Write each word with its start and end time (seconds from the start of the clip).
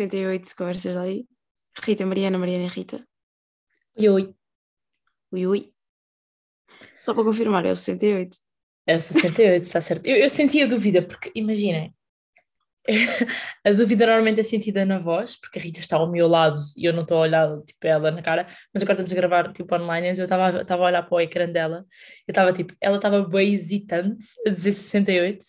episódio 0.00 0.40
68 0.40 0.48
de 0.48 0.54
Conversas 0.54 0.96
aí. 0.96 1.26
Rita, 1.82 2.06
Mariana, 2.06 2.38
Mariana 2.38 2.64
e 2.64 2.68
Rita. 2.68 3.06
Oi, 3.96 4.08
oi. 4.08 4.34
Ui, 5.32 5.46
ui. 5.46 5.74
Só 7.00 7.14
para 7.14 7.24
confirmar, 7.24 7.66
é 7.66 7.72
o 7.72 7.76
68. 7.76 8.38
É 8.86 8.96
o 8.96 9.00
68, 9.00 9.64
está 9.64 9.80
certo. 9.80 10.06
Eu, 10.06 10.16
eu 10.16 10.30
senti 10.30 10.62
a 10.62 10.66
dúvida, 10.66 11.02
porque 11.02 11.30
imaginem, 11.34 11.94
a 13.64 13.72
dúvida 13.72 14.06
normalmente 14.06 14.40
é 14.40 14.44
sentida 14.44 14.84
na 14.84 14.98
voz, 14.98 15.36
porque 15.36 15.58
a 15.58 15.62
Rita 15.62 15.80
está 15.80 15.96
ao 15.96 16.10
meu 16.10 16.26
lado 16.26 16.58
e 16.76 16.84
eu 16.86 16.92
não 16.92 17.02
estou 17.02 17.18
a 17.18 17.20
olhar 17.20 17.60
tipo, 17.62 17.86
ela 17.86 18.10
na 18.10 18.22
cara, 18.22 18.46
mas 18.72 18.82
agora 18.82 18.94
estamos 18.94 19.12
a 19.12 19.14
gravar 19.14 19.52
tipo, 19.52 19.74
online, 19.74 20.08
então 20.08 20.22
eu 20.22 20.24
estava 20.24 20.62
estava 20.62 20.82
a 20.82 20.86
olhar 20.86 21.02
para 21.02 21.14
o 21.14 21.20
ecrã 21.20 21.48
dela, 21.48 21.86
eu 22.26 22.32
estava 22.32 22.52
tipo, 22.52 22.74
ela 22.80 22.96
estava 22.96 23.22
bem 23.22 23.54
hesitante 23.54 24.26
a 24.46 24.50
dizer 24.50 24.72
68. 24.72 25.44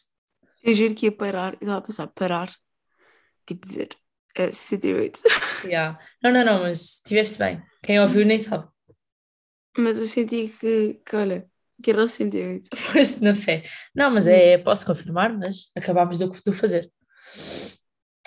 Eu 0.64 0.76
juro 0.76 0.94
que 0.94 1.08
ia 1.08 1.12
parar, 1.12 1.54
eu 1.54 1.60
estava 1.62 1.78
a 1.78 1.82
pensar, 1.82 2.08
parar, 2.08 2.54
tipo 3.48 3.66
dizer, 3.66 3.90
é 4.36 4.52
68. 4.52 5.22
Yeah. 5.64 6.00
Não, 6.24 6.32
não, 6.32 6.44
não, 6.44 6.62
mas 6.64 6.96
estiveste 6.96 7.38
bem. 7.38 7.62
Quem 7.84 8.00
ouviu 8.00 8.26
nem 8.26 8.40
sabe. 8.40 8.68
Mas 9.78 10.00
eu 10.00 10.06
senti 10.06 10.48
que, 10.60 10.96
que 11.06 11.16
olha, 11.16 11.48
que 11.84 11.92
era 11.92 12.04
o 12.04 12.10
68. 12.10 12.68
Pois 12.92 13.22
na 13.22 13.36
fé. 13.36 13.64
Não, 13.94 14.10
mas 14.10 14.26
é, 14.26 14.58
posso 14.58 14.86
confirmar, 14.86 15.32
mas 15.38 15.70
acabámos 15.76 16.18
do 16.18 16.32
que 16.32 16.42
tu 16.42 16.52
fazer. 16.52 16.92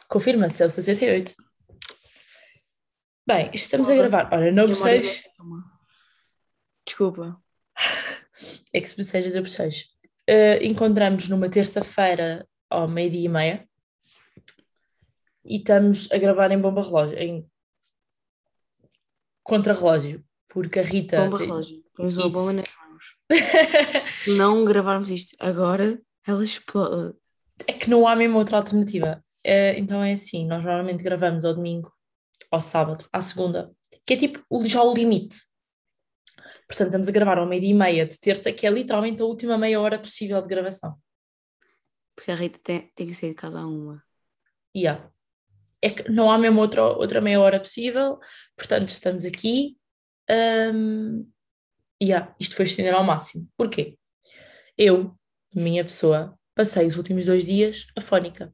Confirma-se, 0.08 0.62
é 0.62 0.66
o 0.66 0.70
68. 0.70 1.34
Bem, 3.26 3.50
estamos 3.52 3.88
a 3.88 3.94
Porra. 3.94 4.08
gravar. 4.08 4.32
Ora, 4.32 4.52
não 4.52 4.66
uma- 4.66 5.64
Desculpa. 6.86 7.40
É 8.72 8.80
que 8.80 8.88
se 8.88 8.96
bocejas, 8.96 9.34
eu 9.36 9.42
bocejo. 9.42 9.84
Uh, 10.28 10.58
Encontramos 10.62 11.28
numa 11.28 11.48
terça-feira 11.48 12.46
ao 12.68 12.88
meio-dia 12.88 13.24
e 13.26 13.28
meia 13.28 13.68
e 15.44 15.58
estamos 15.58 16.10
a 16.10 16.18
gravar 16.18 16.50
em 16.50 16.60
bomba 16.60 16.82
relógio, 16.82 17.18
em 17.18 17.48
contra-relógio, 19.42 20.24
porque 20.48 20.78
a 20.78 20.82
Rita. 20.82 21.24
Bomba 21.24 21.38
relógio. 21.38 21.84
Temos 21.94 22.16
uma 22.16 22.28
bomba 22.28 22.52
nas 22.52 22.64
mãos. 22.76 23.04
Se 24.24 24.30
não 24.36 24.64
gravarmos 24.64 25.10
isto 25.10 25.36
agora, 25.38 26.00
ela 26.26 26.42
explode. 26.42 27.14
é 27.66 27.72
que 27.72 27.90
não 27.90 28.08
há 28.08 28.16
mesmo 28.16 28.38
outra 28.38 28.56
alternativa. 28.56 29.22
Eh, 29.44 29.78
então 29.78 30.02
é 30.02 30.14
assim, 30.14 30.46
nós 30.46 30.64
normalmente 30.64 31.04
gravamos 31.04 31.44
ao 31.44 31.54
domingo, 31.54 31.92
ao 32.50 32.60
sábado, 32.60 33.04
à 33.12 33.20
segunda, 33.20 33.70
que 34.06 34.14
é 34.14 34.16
tipo 34.16 34.42
já 34.64 34.82
o 34.82 34.94
limite. 34.94 35.36
Portanto, 36.66 36.88
estamos 36.88 37.08
a 37.08 37.12
gravar 37.12 37.38
ao 37.38 37.46
meio-dia 37.46 37.70
e 37.70 37.74
meia 37.74 38.06
de 38.06 38.18
terça, 38.18 38.50
que 38.50 38.66
é 38.66 38.70
literalmente 38.70 39.20
a 39.20 39.26
última 39.26 39.58
meia 39.58 39.78
hora 39.80 39.98
possível 39.98 40.40
de 40.40 40.48
gravação. 40.48 40.96
Porque 42.16 42.30
a 42.30 42.34
Rita 42.34 42.58
tem, 42.62 42.90
tem 42.94 43.06
que 43.06 43.14
sair 43.14 43.30
de 43.30 43.34
casa 43.34 43.60
a 43.60 43.66
uma. 43.66 44.02
Há. 44.76 45.13
É 45.84 45.90
que 45.90 46.10
não 46.10 46.30
há 46.32 46.38
mesmo 46.38 46.62
outra, 46.62 46.82
outra 46.82 47.20
meia 47.20 47.38
hora 47.38 47.60
possível, 47.60 48.18
portanto, 48.56 48.88
estamos 48.88 49.26
aqui. 49.26 49.76
e 52.00 52.10
há. 52.10 52.34
Isto 52.40 52.56
foi 52.56 52.64
estender 52.64 52.94
ao 52.94 53.04
máximo. 53.04 53.46
Porquê? 53.54 53.98
Eu, 54.78 55.14
minha 55.54 55.84
pessoa, 55.84 56.38
passei 56.54 56.86
os 56.86 56.96
últimos 56.96 57.26
dois 57.26 57.44
dias 57.44 57.86
afónica. 57.94 58.50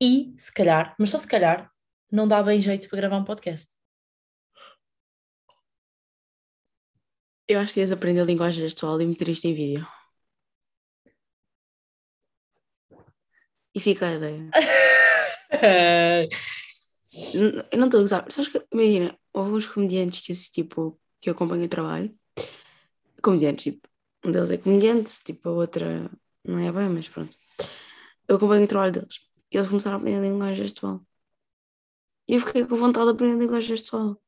E, 0.00 0.32
se 0.36 0.52
calhar, 0.54 0.94
mas 0.96 1.10
só 1.10 1.18
se 1.18 1.26
calhar, 1.26 1.68
não 2.10 2.28
dá 2.28 2.40
bem 2.40 2.60
jeito 2.60 2.88
para 2.88 2.98
gravar 2.98 3.18
um 3.18 3.24
podcast. 3.24 3.76
Eu 7.48 7.58
acho 7.58 7.74
que 7.74 7.80
ias 7.80 7.90
aprender 7.90 8.24
linguagem 8.24 8.62
gestual 8.62 9.00
e 9.00 9.06
meter 9.06 9.28
isto 9.28 9.46
em 9.46 9.54
vídeo. 9.54 9.99
E 13.74 13.80
fica 13.80 14.06
a 14.06 14.14
ideia. 14.14 14.50
Eu 17.72 17.78
não 17.78 17.86
estou 17.86 17.98
a 17.98 18.02
gozar. 18.02 18.30
Sabes 18.30 18.50
que, 18.50 18.64
imagina, 18.72 19.18
houve 19.32 19.50
uns 19.52 19.66
comediantes 19.66 20.20
que 20.24 20.32
eu, 20.32 20.36
tipo, 20.36 21.00
que 21.20 21.28
eu 21.28 21.34
acompanho 21.34 21.64
o 21.64 21.68
trabalho. 21.68 22.14
Comediantes, 23.22 23.64
tipo, 23.64 23.88
um 24.24 24.30
deles 24.30 24.50
é 24.50 24.56
comediante, 24.56 25.12
tipo, 25.24 25.48
a 25.48 25.52
outra 25.52 26.10
não 26.44 26.58
é 26.58 26.70
bem, 26.70 26.88
mas 26.88 27.08
pronto. 27.08 27.36
Eu 28.28 28.36
acompanho 28.36 28.64
o 28.64 28.68
trabalho 28.68 28.92
deles. 28.92 29.20
E 29.50 29.56
eles 29.56 29.68
começaram 29.68 29.96
a 29.96 30.00
aprender 30.00 30.20
linguagem 30.20 30.56
gestual. 30.62 31.00
E 32.28 32.34
eu 32.34 32.40
fiquei 32.40 32.64
com 32.64 32.76
vontade 32.76 33.06
de 33.06 33.12
aprender 33.12 33.38
linguagem 33.38 33.76
gestual. 33.76 34.20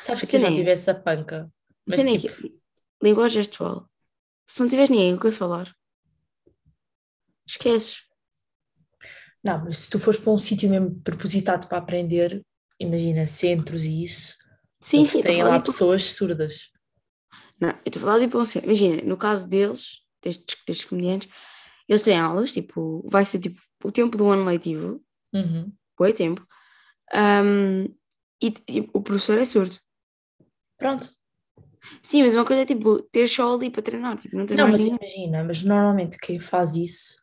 Sabes 0.00 0.22
A 0.24 0.26
que 0.26 0.36
eu 0.36 0.40
já 0.40 0.46
cena 0.46 0.52
é- 0.52 0.56
tive 0.56 0.70
essa 0.70 0.94
panca. 0.94 1.50
Mas 1.86 1.98
é 1.98 2.18
tipo, 2.18 2.36
que, 2.36 2.60
linguagem 3.02 3.42
gestual. 3.42 3.88
Se 4.46 4.60
não 4.60 4.68
tiveres 4.68 4.90
ninguém 4.90 5.14
com 5.16 5.22
quem 5.22 5.32
falar, 5.32 5.74
esqueces. 7.46 8.02
Não, 9.42 9.64
mas 9.64 9.78
se 9.78 9.90
tu 9.90 9.98
fores 9.98 10.20
para 10.20 10.32
um 10.32 10.38
sítio 10.38 10.70
mesmo 10.70 11.00
propositado 11.02 11.66
para 11.66 11.78
aprender, 11.78 12.42
imagina 12.78 13.26
centros 13.26 13.84
e 13.84 14.04
isso, 14.04 14.36
Sim, 14.80 15.04
sim, 15.04 15.22
têm 15.22 15.42
lá 15.42 15.58
pessoas 15.60 16.04
surdas. 16.04 16.70
Não, 17.60 17.70
eu 17.70 17.76
estou 17.86 18.00
a 18.02 18.04
falar 18.06 18.20
tipo 18.20 18.38
assim, 18.38 18.58
imagina, 18.60 19.02
no 19.02 19.16
caso 19.16 19.48
deles, 19.48 20.02
destes, 20.22 20.56
destes 20.66 20.84
comediantes, 20.86 21.28
eles 21.88 22.02
têm 22.02 22.18
aulas, 22.18 22.52
tipo, 22.52 23.08
vai 23.08 23.24
ser 23.24 23.38
tipo 23.40 23.60
o 23.84 23.92
tempo 23.92 24.16
do 24.16 24.28
ano 24.28 24.44
letivo, 24.44 25.02
Uhum. 25.32 25.72
tempo, 26.16 26.46
ahm, 27.12 27.86
e, 28.42 28.54
e 28.68 28.90
o 28.92 29.00
professor 29.02 29.38
é 29.38 29.44
surdo. 29.44 29.76
Pronto. 30.76 31.08
Sim, 32.02 32.22
mas 32.24 32.34
uma 32.34 32.44
coisa 32.44 32.62
é 32.62 32.66
tipo 32.66 33.02
ter 33.02 33.28
só 33.28 33.54
ali 33.54 33.70
para 33.70 33.82
treinar, 33.82 34.16
tipo, 34.18 34.36
não 34.36 34.46
tens 34.46 34.58
Não, 34.60 34.68
mas 34.68 34.82
ninguém. 34.82 34.98
imagina, 34.98 35.44
mas 35.44 35.62
normalmente 35.62 36.18
quem 36.18 36.38
faz 36.38 36.74
isso 36.74 37.16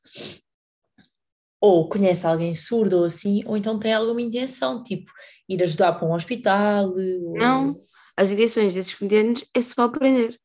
ou 1.62 1.88
conhece 1.90 2.26
alguém 2.26 2.56
surdo 2.56 3.00
ou 3.00 3.06
assim, 3.06 3.44
ou 3.46 3.58
então 3.58 3.80
tem 3.80 3.94
alguma 3.94 4.22
intenção, 4.22 4.82
tipo 4.84 5.12
ir 5.48 5.62
ajudar 5.64 5.94
para 5.94 6.08
um 6.08 6.14
hospital. 6.14 6.90
ou- 6.90 7.38
Não, 7.38 7.76
as 8.16 8.32
intenções 8.32 8.74
desses 8.74 8.96
comediantes 8.96 9.48
é 9.54 9.62
só 9.62 9.84
aprender. 9.84 10.40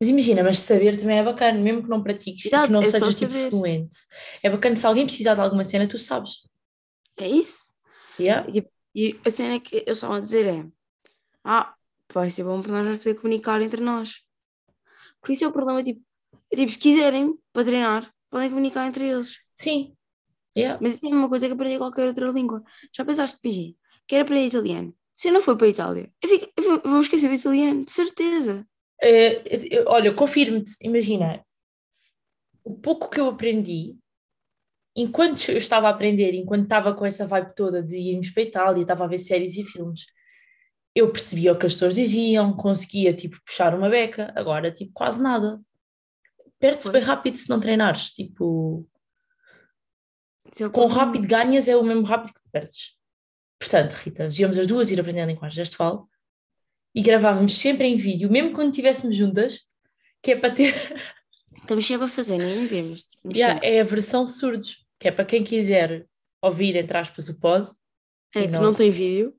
Mas 0.00 0.08
imagina, 0.08 0.42
mas 0.42 0.58
saber 0.58 0.96
também 0.98 1.18
é 1.18 1.22
bacana, 1.22 1.58
mesmo 1.58 1.82
que 1.82 1.88
não 1.88 2.02
pratiques 2.02 2.46
Exato, 2.46 2.66
que 2.68 2.72
não 2.72 2.80
é 2.80 2.86
só 2.86 2.92
sejas 2.92 3.16
tipo 3.16 3.32
fluente. 3.34 3.96
É 4.42 4.48
bacana 4.48 4.74
se 4.76 4.86
alguém 4.86 5.04
precisar 5.04 5.34
de 5.34 5.40
alguma 5.40 5.64
cena, 5.64 5.86
tu 5.86 5.98
sabes. 5.98 6.40
É 7.18 7.28
isso. 7.28 7.64
Yeah? 8.18 8.48
E, 8.48 8.52
tipo, 8.52 8.70
e 8.94 9.20
a 9.24 9.30
cena 9.30 9.60
que 9.60 9.76
eles 9.76 9.98
estavam 9.98 10.16
a 10.16 10.20
dizer 10.20 10.46
é: 10.46 10.66
Ah, 11.44 11.74
vai 12.12 12.30
ser 12.30 12.44
bom 12.44 12.62
para 12.62 12.82
nós 12.82 12.98
poder 12.98 13.16
comunicar 13.16 13.60
entre 13.62 13.80
nós. 13.82 14.22
Por 15.20 15.32
isso 15.32 15.44
é 15.44 15.48
o 15.48 15.52
problema, 15.52 15.82
tipo, 15.82 16.00
é, 16.52 16.56
tipo, 16.56 16.72
se 16.72 16.78
quiserem 16.78 17.38
para 17.52 17.64
treinar, 17.64 18.12
podem 18.30 18.50
comunicar 18.50 18.86
entre 18.86 19.08
eles. 19.08 19.36
Sim. 19.54 19.96
Yeah. 20.60 20.78
Mas 20.80 20.94
isso 20.94 21.06
é 21.06 21.08
uma 21.10 21.28
coisa 21.28 21.46
que 21.46 21.52
aprender 21.52 21.78
qualquer 21.78 22.06
outra 22.08 22.28
língua. 22.30 22.62
Já 22.94 23.04
pensaste, 23.04 23.38
PG? 23.40 23.76
Quero 24.06 24.22
aprender 24.22 24.46
italiano. 24.46 24.94
Se 25.16 25.28
eu 25.28 25.32
não 25.32 25.40
for 25.40 25.56
para 25.56 25.66
a 25.66 25.70
Itália, 25.70 26.10
eu, 26.22 26.28
fico, 26.28 26.50
eu 26.56 26.80
vou- 26.82 27.00
esquecer 27.00 27.28
do 27.28 27.34
italiano, 27.34 27.84
de 27.84 27.92
certeza. 27.92 28.66
Eu- 29.02 29.84
olha, 29.86 30.12
confirmo-te, 30.14 30.72
imagina, 30.82 31.44
o 32.64 32.74
pouco 32.74 33.08
que 33.10 33.20
eu 33.20 33.28
aprendi, 33.28 33.96
enquanto 34.96 35.48
eu 35.50 35.56
estava 35.56 35.88
a 35.88 35.90
aprender, 35.90 36.34
enquanto 36.34 36.64
estava 36.64 36.94
com 36.94 37.04
essa 37.06 37.26
vibe 37.26 37.54
toda 37.54 37.82
de 37.82 37.96
irmos 37.98 38.30
para 38.30 38.42
a 38.42 38.46
Itália, 38.46 38.82
estava 38.82 39.04
a 39.04 39.08
ver 39.08 39.18
séries 39.18 39.56
e 39.56 39.64
filmes, 39.64 40.06
eu 40.94 41.10
percebia 41.12 41.52
o 41.52 41.58
que 41.58 41.66
as 41.66 41.74
pessoas 41.74 41.94
diziam, 41.94 42.52
conseguia, 42.56 43.12
tipo, 43.12 43.38
puxar 43.44 43.74
uma 43.74 43.88
beca, 43.88 44.32
agora, 44.34 44.70
tipo, 44.72 44.90
quase 44.92 45.22
nada. 45.22 45.60
Perde-se 46.58 46.90
bem 46.90 47.00
rápido 47.02 47.36
se 47.36 47.48
não 47.48 47.60
treinares, 47.60 48.10
tipo, 48.10 48.86
O 50.66 50.70
com 50.70 50.86
rápido 50.86 51.26
ganhas 51.28 51.68
é 51.68 51.76
o 51.76 51.82
mesmo 51.82 52.02
rápido 52.04 52.34
que 52.34 52.40
perdes. 52.50 52.96
Portanto, 53.58 53.92
Rita, 53.94 54.28
devíamos 54.28 54.58
as 54.58 54.66
duas 54.66 54.90
ir 54.90 54.98
aprender 55.00 55.20
a 55.20 55.26
linguagem 55.26 55.56
gestual 55.64 56.08
e 56.94 57.02
gravávamos 57.02 57.58
sempre 57.58 57.86
em 57.86 57.96
vídeo, 57.96 58.30
mesmo 58.30 58.52
quando 58.52 58.70
estivéssemos 58.70 59.14
juntas, 59.14 59.60
que 60.22 60.32
é 60.32 60.36
para 60.36 60.50
ter 60.54 60.74
Estamos 61.62 61.86
sempre 61.86 62.06
a 62.06 62.08
fazer, 62.08 62.38
nem 62.38 62.66
vemos. 62.66 63.04
Mas 63.22 63.36
Yeah, 63.36 63.60
é 63.62 63.80
a 63.80 63.84
versão 63.84 64.26
surdos, 64.26 64.84
que 64.98 65.06
é 65.08 65.12
para 65.12 65.24
quem 65.24 65.44
quiser 65.44 66.06
ouvir, 66.42 66.74
entre 66.74 66.96
aspas, 66.96 67.28
o 67.28 67.38
pod. 67.38 67.66
É 68.34 68.42
que 68.42 68.48
não- 68.48 68.62
não 68.62 68.74
tem 68.74 68.90
vídeo. 68.90 69.34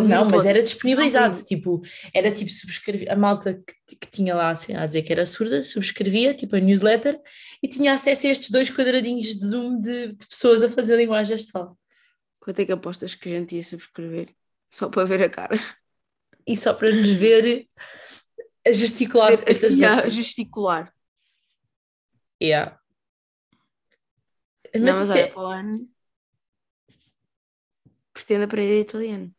Não, 0.00 0.24
mas 0.24 0.46
era 0.46 0.62
disponibilizado, 0.62 1.36
Não 1.36 1.44
tipo, 1.44 1.82
era 2.14 2.30
tipo 2.32 2.50
subscrever, 2.50 3.12
a 3.12 3.16
malta 3.16 3.62
que, 3.86 3.96
que 3.96 4.10
tinha 4.10 4.34
lá 4.34 4.50
assim, 4.50 4.74
a 4.74 4.86
dizer 4.86 5.02
que 5.02 5.12
era 5.12 5.26
surda, 5.26 5.62
subscrevia, 5.62 6.34
tipo 6.34 6.56
a 6.56 6.60
newsletter, 6.60 7.20
e 7.62 7.68
tinha 7.68 7.92
acesso 7.92 8.26
a 8.26 8.30
estes 8.30 8.50
dois 8.50 8.70
quadradinhos 8.70 9.36
de 9.36 9.46
zoom 9.46 9.80
de, 9.80 10.12
de 10.14 10.26
pessoas 10.26 10.62
a 10.62 10.70
fazer 10.70 10.96
linguagem 10.96 11.36
gestual. 11.36 11.78
Quanto 12.40 12.58
é 12.60 12.64
que 12.64 12.72
apostas 12.72 13.14
que 13.14 13.28
a 13.28 13.38
gente 13.38 13.54
ia 13.56 13.62
subscrever? 13.62 14.34
Só 14.70 14.88
para 14.88 15.04
ver 15.04 15.22
a 15.22 15.28
cara. 15.28 15.56
E 16.46 16.56
só 16.56 16.72
para 16.72 16.90
nos 16.90 17.08
ver 17.08 17.68
a 18.66 18.72
gesticular 18.72 19.36
feitas 19.38 19.72
Yeah, 19.76 20.08
gesticular. 20.08 20.92
Yeah. 22.42 22.78
Mas, 24.74 24.82
não, 24.82 24.92
mas 24.94 25.10
olha, 25.10 25.20
é- 25.20 25.32
pretendo 28.12 28.44
aprender 28.44 28.80
italiano. 28.80 29.32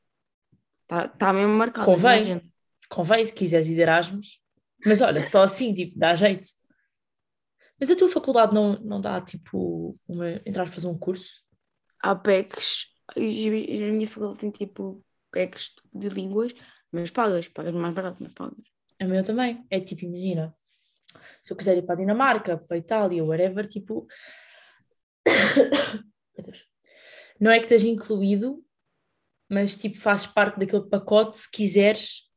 Está 0.94 1.08
tá 1.08 1.34
mesmo 1.34 1.54
marcado. 1.54 1.88
minha 1.88 1.98
Convém. 1.98 2.52
convém 2.90 3.26
se 3.26 3.34
quiseres 3.34 3.68
ir 3.68 3.76
de 3.76 3.82
Erasmus, 3.82 4.40
mas 4.86 5.02
olha, 5.02 5.24
só 5.24 5.44
assim, 5.44 5.74
tipo, 5.74 5.98
dá 5.98 6.16
jeito. 6.16 6.48
Mas 7.80 7.90
a 7.90 7.96
tua 7.96 8.10
faculdade 8.10 8.54
não, 8.54 8.74
não 8.80 9.02
dá, 9.02 9.20
tipo, 9.20 9.98
uma, 10.08 10.30
entre 10.46 10.62
aspas, 10.62 10.84
um 10.86 10.98
curso? 10.98 11.44
há 12.04 12.14
PECs, 12.14 12.88
a 13.16 13.20
minha 13.20 14.08
faculdade 14.08 14.40
tem 14.40 14.52
tipo 14.52 15.04
PECs 15.32 15.72
de 15.94 16.10
línguas, 16.10 16.54
mas 16.92 17.10
pagas, 17.10 17.48
pagas 17.48 17.74
mais 17.74 17.96
barato, 17.96 18.18
mas 18.22 18.34
pagas. 18.34 18.66
A 19.00 19.06
meu 19.06 19.24
também. 19.24 19.66
É 19.70 19.80
tipo, 19.80 20.04
imagina, 20.04 20.54
se 21.42 21.54
eu 21.54 21.58
quiser 21.58 21.78
ir 21.78 21.84
para 21.84 21.96
a 21.96 21.98
Dinamarca, 21.98 22.58
para 22.58 22.76
a 22.76 22.80
Itália, 22.80 23.24
whatever, 23.24 23.66
tipo. 23.66 24.06
Não 27.40 27.50
é 27.52 27.58
que 27.58 27.66
esteja 27.66 27.88
incluído, 27.88 28.64
mas 29.50 29.76
tipo 29.76 30.00
faz 30.00 30.26
parte 30.26 30.60
daquele 30.60 30.90
pacote 30.90 31.38
se 31.38 31.50
quiseres. 31.50 32.30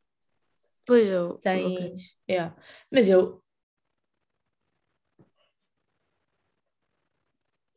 Pois 0.84 1.06
eu. 1.06 1.38
Tens. 1.38 1.66
ok. 1.66 1.94
É. 2.28 2.52
Mas 2.90 3.08
eu. 3.08 3.42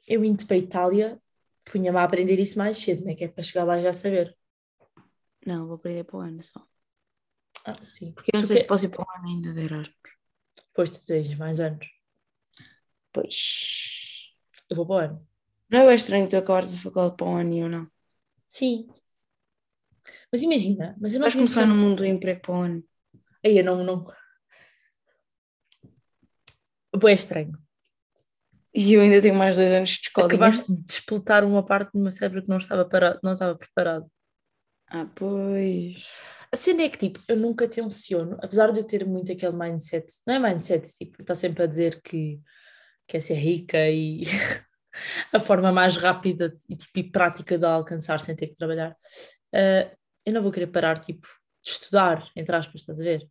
Eu 0.08 0.24
indo 0.24 0.46
para 0.46 0.56
a 0.56 0.60
Itália, 0.60 1.22
punha-me 1.64 1.98
a 1.98 2.04
aprender 2.04 2.40
isso 2.40 2.58
mais 2.58 2.78
cedo, 2.78 3.04
né? 3.06 3.16
Que 3.16 3.26
é 3.26 3.28
para 3.28 3.44
chegar 3.44 3.64
lá 3.64 3.78
e 3.78 3.84
já 3.84 3.94
saber. 3.94 4.36
Não, 5.46 5.68
vou 5.68 5.76
aprender 5.76 6.04
para 6.04 6.18
o 6.18 6.20
ano 6.20 6.44
só. 6.44 6.66
Ah, 7.66 7.86
sim. 7.86 8.12
Porque 8.12 8.32
eu 8.34 8.40
não 8.40 8.44
Tu 8.44 8.48
sei 8.48 8.58
se 8.58 8.66
posso 8.66 8.86
ir 8.86 8.90
para 8.90 9.02
o 9.02 9.18
ano 9.18 9.28
ainda 9.28 9.54
de 9.54 9.62
Erasmus. 9.62 9.96
Depois 10.68 10.90
tu 10.90 11.06
tens 11.06 11.38
mais 11.38 11.60
anos. 11.60 11.88
Pois. 13.12 14.36
Eu 14.70 14.76
vou 14.76 14.86
para 14.86 14.96
o 14.96 15.00
ano. 15.00 15.28
Não 15.70 15.90
é 15.90 15.96
estranho 15.96 16.28
tu 16.28 16.38
acabares 16.38 16.74
a 16.74 16.78
faculdade 16.78 17.16
para 17.16 17.28
o 17.28 17.36
ano 17.36 17.54
e 17.54 17.60
eu 17.60 17.70
não. 17.70 17.92
Sim. 18.48 18.88
Mas 20.32 20.44
imagina, 20.44 20.96
mas 21.00 21.14
eu 21.14 21.20
não 21.20 21.26
Vais 21.26 21.36
começar 21.36 21.66
no 21.66 21.76
mundo 21.76 21.98
do 21.98 22.06
emprego 22.06 22.42
para 22.42 22.52
o 22.52 22.62
ano. 22.62 22.84
Aí 23.44 23.58
eu 23.58 23.64
não, 23.64 23.84
não. 23.84 24.06
Boé 26.96 27.14
estranho. 27.14 27.58
E 28.74 28.94
eu 28.94 29.02
ainda 29.02 29.22
tenho 29.22 29.36
mais 29.36 29.56
dois 29.56 29.72
anos 29.72 29.90
de 29.90 30.02
escola. 30.08 30.28
Acabaste 30.28 30.72
de 30.72 30.84
despoltar 30.84 31.44
uma 31.44 31.66
parte 31.66 31.92
do 31.94 32.00
meu 32.00 32.12
cérebro 32.12 32.44
que 32.44 32.50
não 32.50 32.58
estava, 32.58 32.86
parado, 32.86 33.20
não 33.24 33.34
estava 33.34 33.56
preparado. 33.58 34.06
Ah, 34.88 35.08
pois. 35.16 36.06
A 36.52 36.56
cena 36.56 36.84
é 36.84 36.90
que, 36.90 36.98
tipo, 36.98 37.20
eu 37.28 37.36
nunca 37.36 37.68
tenciono, 37.68 38.38
apesar 38.42 38.72
de 38.72 38.80
eu 38.80 38.84
ter 38.84 39.06
muito 39.06 39.32
aquele 39.32 39.56
mindset, 39.56 40.06
não 40.26 40.34
é 40.34 40.40
mindset, 40.40 40.88
tipo, 40.96 41.22
está 41.22 41.36
sempre 41.36 41.64
a 41.64 41.68
dizer 41.68 42.02
que 42.02 42.40
quer 43.08 43.22
ser 43.22 43.36
rica 43.36 43.90
e 43.90 44.24
a 45.34 45.40
forma 45.40 45.72
mais 45.72 45.98
rápida 45.98 46.56
e, 46.68 46.76
tipo, 46.76 47.00
e 47.00 47.04
prática 47.04 47.58
de 47.58 47.66
alcançar 47.66 48.20
sem 48.20 48.36
ter 48.36 48.48
que 48.48 48.56
trabalhar. 48.56 48.96
Ah, 49.54 49.92
eu 50.26 50.34
não 50.34 50.42
vou 50.42 50.52
querer 50.52 50.68
parar, 50.68 51.00
tipo, 51.00 51.28
de 51.62 51.70
estudar, 51.72 52.30
entre 52.36 52.56
aspas, 52.56 52.82
estás 52.82 53.00
a 53.00 53.04
ver? 53.04 53.30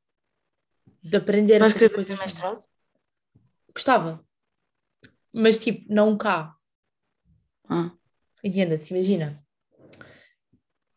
De 1.02 1.17
aprender 1.17 1.56
a 1.56 1.61
Vais 1.61 1.73
fazer 1.73 1.90
coisas. 1.90 2.19
mestrado? 2.19 2.64
Gostava. 3.73 4.25
Mas, 5.32 5.58
tipo, 5.58 5.93
não 5.93 6.17
cá. 6.17 6.55
Ah, 7.69 7.93
Entenda-se, 8.43 8.93
imagina. 8.93 9.44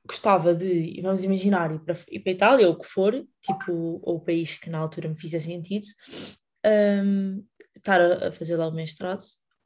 Gostava 0.05 0.53
de, 0.55 0.99
vamos 1.01 1.23
imaginar, 1.23 1.71
ir 1.73 1.79
para, 1.79 1.95
ir 2.09 2.19
para 2.19 2.31
a 2.31 2.35
Itália, 2.35 2.67
ou 2.67 2.73
o 2.73 2.79
que 2.79 2.87
for, 2.87 3.13
tipo, 3.41 3.99
ou 4.03 4.15
o 4.17 4.19
país 4.19 4.55
que 4.55 4.69
na 4.69 4.79
altura 4.79 5.07
me 5.09 5.15
fizesse 5.17 5.45
sentido, 5.45 5.85
hum, 7.03 7.45
estar 7.75 8.01
a, 8.01 8.27
a 8.27 8.31
fazer 8.31 8.57
lá 8.57 8.67
o 8.67 8.71
mestrado, 8.73 9.21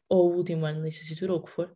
ou 0.10 0.32
o 0.32 0.36
último 0.38 0.66
ano 0.66 0.80
de 0.80 0.86
licenciatura, 0.86 1.34
ou 1.34 1.40
o 1.40 1.44
que 1.44 1.52
for, 1.52 1.74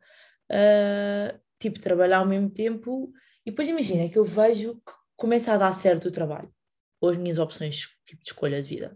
ah, 0.51 1.39
tipo, 1.57 1.79
trabalhar 1.79 2.17
ao 2.19 2.25
mesmo 2.27 2.49
tempo, 2.49 3.11
e 3.49 3.51
depois 3.51 3.67
imagina 3.67 4.07
que 4.07 4.19
eu 4.19 4.23
vejo 4.23 4.75
que 4.75 4.93
começa 5.15 5.51
a 5.51 5.57
dar 5.57 5.73
certo 5.73 6.07
o 6.07 6.11
trabalho, 6.11 6.53
ou 7.01 7.09
as 7.09 7.17
minhas 7.17 7.39
opções 7.39 7.87
tipo, 8.05 8.21
de 8.21 8.29
escolha 8.29 8.61
de 8.61 8.69
vida. 8.69 8.95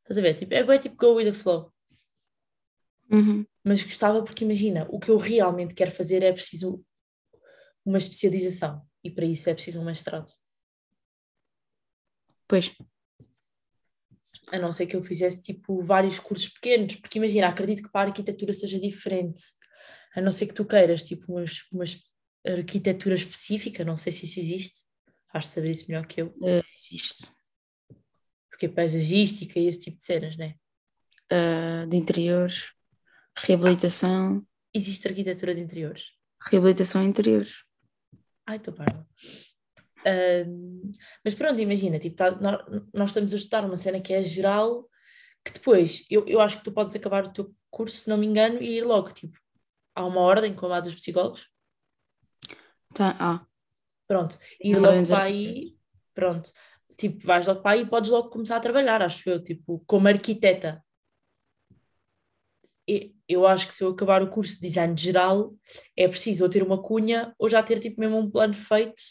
Estás 0.00 0.18
a 0.18 0.20
ver? 0.20 0.34
Tipo, 0.34 0.52
é 0.52 0.64
bem 0.64 0.80
tipo 0.80 0.96
go 0.96 1.14
with 1.14 1.26
the 1.26 1.32
flow 1.32 1.72
uhum. 3.08 3.46
mas 3.62 3.84
gostava 3.84 4.24
porque 4.24 4.44
imagina, 4.44 4.88
o 4.90 4.98
que 4.98 5.12
eu 5.12 5.16
realmente 5.16 5.74
quero 5.74 5.92
fazer 5.92 6.24
é 6.24 6.32
preciso 6.32 6.84
uma 7.86 7.98
especialização 7.98 8.84
e 9.04 9.12
para 9.12 9.24
isso 9.24 9.48
é 9.48 9.54
preciso 9.54 9.80
um 9.80 9.84
mestrado. 9.84 10.28
Pois. 12.48 12.74
A 14.50 14.58
não 14.58 14.72
ser 14.72 14.86
que 14.86 14.96
eu 14.96 15.02
fizesse 15.04 15.40
tipo 15.40 15.84
vários 15.84 16.18
cursos 16.18 16.48
pequenos, 16.48 16.96
porque 16.96 17.18
imagina, 17.20 17.46
acredito 17.46 17.84
que 17.84 17.92
para 17.92 18.08
a 18.08 18.10
arquitetura 18.10 18.52
seja 18.52 18.80
diferente, 18.80 19.40
a 20.16 20.20
não 20.20 20.32
ser 20.32 20.48
que 20.48 20.52
tu 20.52 20.64
queiras 20.64 21.04
tipo 21.04 21.30
uma, 21.32 21.44
uma 21.72 21.84
arquitetura 22.46 23.14
específica, 23.14 23.84
não 23.84 23.96
sei 23.96 24.12
se 24.12 24.24
isso 24.24 24.40
existe, 24.40 24.80
de 25.34 25.46
saber 25.46 25.70
isso 25.70 25.84
melhor 25.88 26.06
que 26.06 26.22
eu, 26.22 26.34
Eh, 26.42 26.62
existe. 26.76 27.28
porque 28.50 28.66
é 28.66 28.68
paisagística 28.68 29.58
e 29.58 29.66
esse 29.66 29.80
tipo 29.80 29.96
de 29.98 30.04
cenas, 30.04 30.36
né? 30.36 30.54
Ah, 31.30 31.86
de 31.88 31.96
interiores, 31.96 32.72
reabilitação, 33.36 34.46
Existe 34.74 35.06
arquitetura 35.08 35.54
de 35.54 35.60
interiores. 35.60 36.04
reabilitação 36.50 37.02
interiores. 37.04 37.62
Ai, 38.46 38.56
estou 38.56 38.74
parva. 38.74 39.06
Ahm, 40.04 40.90
mas 41.24 41.34
pronto, 41.34 41.60
imagina, 41.60 41.98
tipo, 41.98 42.16
tá- 42.16 42.32
nó- 42.32 42.64
nós, 42.92 43.10
estamos 43.10 43.32
a 43.32 43.36
estudar 43.36 43.64
uma 43.64 43.76
cena 43.76 44.00
que 44.00 44.12
é 44.12 44.22
geral, 44.24 44.88
que 45.44 45.52
depois, 45.52 46.04
eu, 46.10 46.26
eu 46.26 46.40
acho 46.40 46.58
que 46.58 46.64
tu 46.64 46.72
podes 46.72 46.96
acabar 46.96 47.24
o 47.24 47.32
teu 47.32 47.54
curso, 47.70 47.96
se 47.98 48.08
não 48.08 48.16
me 48.18 48.26
engano, 48.26 48.60
e 48.60 48.78
ir 48.78 48.84
logo, 48.84 49.12
tipo, 49.12 49.38
há 49.94 50.04
uma 50.04 50.20
ordem, 50.20 50.54
como 50.54 50.72
a 50.74 50.80
dos 50.80 50.94
psicólogos, 50.94 51.48
Tá, 52.94 53.16
ah, 53.20 53.46
pronto, 54.06 54.38
e 54.60 54.74
uma 54.74 54.80
logo 54.80 55.06
para 55.06 55.24
aí, 55.24 55.76
pronto, 56.14 56.50
tipo, 56.96 57.18
vais 57.26 57.46
logo 57.46 57.62
para 57.62 57.72
aí 57.76 57.82
e 57.82 57.86
podes 57.88 58.10
logo 58.10 58.30
começar 58.30 58.56
a 58.56 58.60
trabalhar, 58.60 59.02
acho 59.02 59.28
eu, 59.30 59.42
tipo, 59.42 59.82
como 59.86 60.08
arquiteta. 60.08 60.82
E- 62.88 63.14
Eu 63.28 63.46
acho 63.46 63.66
que 63.66 63.74
se 63.74 63.82
eu 63.84 63.88
acabar 63.90 64.22
o 64.22 64.30
curso 64.30 64.56
de 64.56 64.62
design 64.68 64.94
geral, 64.96 65.54
é 65.96 66.06
preciso 66.08 66.44
ou 66.44 66.50
ter 66.50 66.62
uma 66.62 66.82
cunha 66.82 67.34
ou 67.38 67.48
já 67.48 67.62
ter, 67.62 67.78
tipo, 67.80 68.00
mesmo 68.00 68.18
um 68.18 68.30
plano 68.30 68.52
feito, 68.54 69.02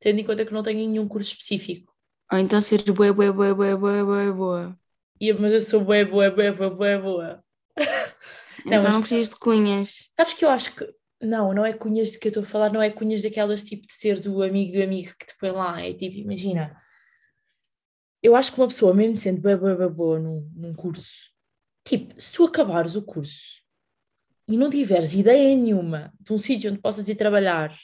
tendo 0.00 0.20
em 0.20 0.24
conta 0.24 0.46
que 0.46 0.52
não 0.52 0.62
tenho 0.62 0.78
nenhum 0.88 1.08
curso 1.08 1.30
específico. 1.32 1.92
ou 2.32 2.38
então 2.38 2.60
ser 2.62 2.82
bué, 2.92 3.12
bué, 3.12 3.30
bué, 3.32 3.52
bué, 3.54 3.76
bué, 3.76 4.02
bué, 4.04 4.32
boa. 4.32 4.78
E, 5.20 5.32
mas 5.32 5.52
eu 5.52 5.60
sou 5.60 5.84
bué, 5.84 6.04
bué, 6.04 6.30
bué, 6.30 6.50
bué, 6.52 6.70
bué, 6.70 6.98
boa. 6.98 7.44
Não, 8.64 8.72
Então 8.76 8.82
mas- 8.82 8.94
não 8.94 9.00
precisas 9.00 9.28
de 9.30 9.36
cunhas. 9.36 10.10
Sabes 10.16 10.34
que 10.34 10.44
eu 10.44 10.50
acho 10.50 10.74
que. 10.76 10.99
Não, 11.20 11.52
não 11.52 11.64
é 11.64 11.72
cunhas 11.72 12.12
de 12.12 12.18
que 12.18 12.28
eu 12.28 12.30
estou 12.30 12.42
a 12.42 12.46
falar, 12.46 12.72
não 12.72 12.80
é 12.80 12.90
cunhas 12.90 13.22
daquelas 13.22 13.62
tipo 13.62 13.86
de 13.86 13.92
seres 13.92 14.26
o 14.26 14.42
amigo 14.42 14.72
do 14.72 14.82
amigo 14.82 15.12
que 15.18 15.26
te 15.26 15.36
põe 15.38 15.50
lá. 15.50 15.80
É 15.80 15.92
tipo, 15.92 16.16
imagina. 16.16 16.80
Eu 18.22 18.34
acho 18.34 18.52
que 18.52 18.58
uma 18.58 18.66
pessoa, 18.68 18.94
mesmo 18.94 19.16
sendo 19.16 19.40
bué, 19.40 19.56
bué 19.56 19.88
boa 19.88 20.18
num, 20.18 20.50
num 20.54 20.74
curso, 20.74 21.30
tipo, 21.84 22.18
se 22.20 22.32
tu 22.32 22.44
acabares 22.44 22.96
o 22.96 23.02
curso 23.02 23.60
e 24.46 24.56
não 24.56 24.68
tiveres 24.68 25.14
ideia 25.14 25.56
nenhuma 25.56 26.12
de 26.20 26.32
um 26.32 26.38
sítio 26.38 26.70
onde 26.70 26.80
possas 26.80 27.08
ir 27.08 27.14
trabalhar, 27.14 27.74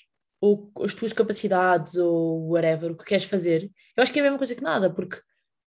ou 0.40 0.70
as 0.82 0.94
tuas 0.94 1.12
capacidades, 1.12 1.96
ou 1.96 2.50
whatever, 2.50 2.92
o 2.92 2.96
que 2.96 3.04
queres 3.04 3.25
fazer, 3.25 3.70
eu 3.96 4.02
acho 4.02 4.12
que 4.12 4.18
é 4.18 4.22
a 4.22 4.25
mesma 4.25 4.38
coisa 4.38 4.54
que 4.54 4.62
nada, 4.62 4.92
porque, 4.92 5.20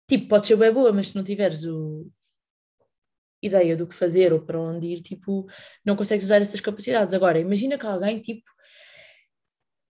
tipo, 0.07 0.27
podes 0.27 0.47
ser 0.47 0.71
boa, 0.71 0.93
mas 0.93 1.07
se 1.07 1.15
não 1.15 1.23
tiveres 1.23 1.65
o 1.65 2.09
ideia 3.43 3.75
do 3.75 3.85
que 3.85 3.95
fazer 3.95 4.33
ou 4.33 4.41
para 4.41 4.59
onde 4.59 4.87
ir, 4.87 5.01
tipo, 5.01 5.45
não 5.85 5.95
consegues 5.95 6.25
usar 6.25 6.41
essas 6.41 6.61
capacidades. 6.61 7.13
Agora, 7.13 7.39
imagina 7.39 7.77
que 7.77 7.85
alguém, 7.85 8.19
tipo, 8.19 8.49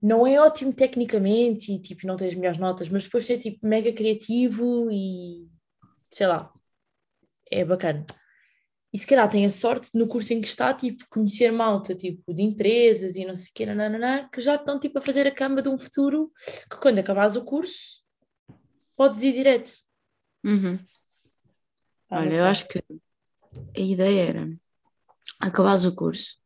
não 0.01 0.27
é 0.27 0.38
ótimo 0.39 0.74
tecnicamente 0.74 1.72
e, 1.72 1.79
tipo, 1.79 2.05
não 2.05 2.17
tem 2.17 2.27
as 2.27 2.36
melhores 2.36 2.57
notas, 2.57 2.89
mas 2.89 3.05
depois 3.05 3.29
é, 3.29 3.38
tipo, 3.38 3.65
mega 3.65 3.93
criativo 3.93 4.89
e, 4.91 5.48
sei 6.12 6.27
lá, 6.27 6.51
é 7.50 7.63
bacana. 7.63 8.05
E 8.91 8.98
se 9.00 9.07
calhar 9.07 9.27
tem 9.29 9.45
a 9.45 9.50
sorte 9.50 9.89
no 9.95 10.07
curso 10.07 10.33
em 10.33 10.41
que 10.41 10.48
está, 10.48 10.74
tipo, 10.74 11.05
conhecer 11.10 11.51
malta, 11.51 11.95
tipo, 11.95 12.33
de 12.33 12.43
empresas 12.43 13.15
e 13.15 13.25
não 13.25 13.36
sei 13.36 13.48
o 13.50 13.51
quê, 13.53 13.65
nananana, 13.65 14.29
que 14.31 14.41
já 14.41 14.55
estão, 14.55 14.79
tipo, 14.79 15.00
a 15.00 15.01
fazer 15.01 15.25
a 15.25 15.33
cama 15.33 15.62
de 15.62 15.69
um 15.69 15.77
futuro 15.77 16.31
que 16.69 16.77
quando 16.77 17.00
acabares 17.00 17.36
o 17.36 17.43
curso, 17.45 18.03
podes 18.95 19.24
ir 19.24 19.33
direto. 19.33 19.72
Uhum. 20.43 20.77
Ah, 22.10 22.19
Olha, 22.19 22.36
eu 22.36 22.45
acho 22.45 22.67
que 22.67 22.83
a 23.75 23.79
ideia 23.79 24.29
era 24.29 24.57
acabares 25.39 25.83
o 25.83 25.95
curso, 25.95 26.38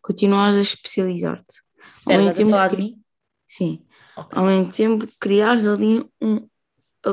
continuares 0.00 0.56
a 0.56 0.62
especializar-te. 0.62 1.62
Ao 2.06 2.16
mesmo 2.16 2.34
tempo 2.34 2.50
falar 2.50 2.68
de 2.68 2.76
mim? 2.76 3.02
Sim, 3.48 3.86
Ok. 4.16 4.38
ao 4.38 4.44
mesmo 4.44 4.72
tempo 4.72 5.06
criares 5.18 5.66
ali 5.66 6.04
um. 6.20 6.48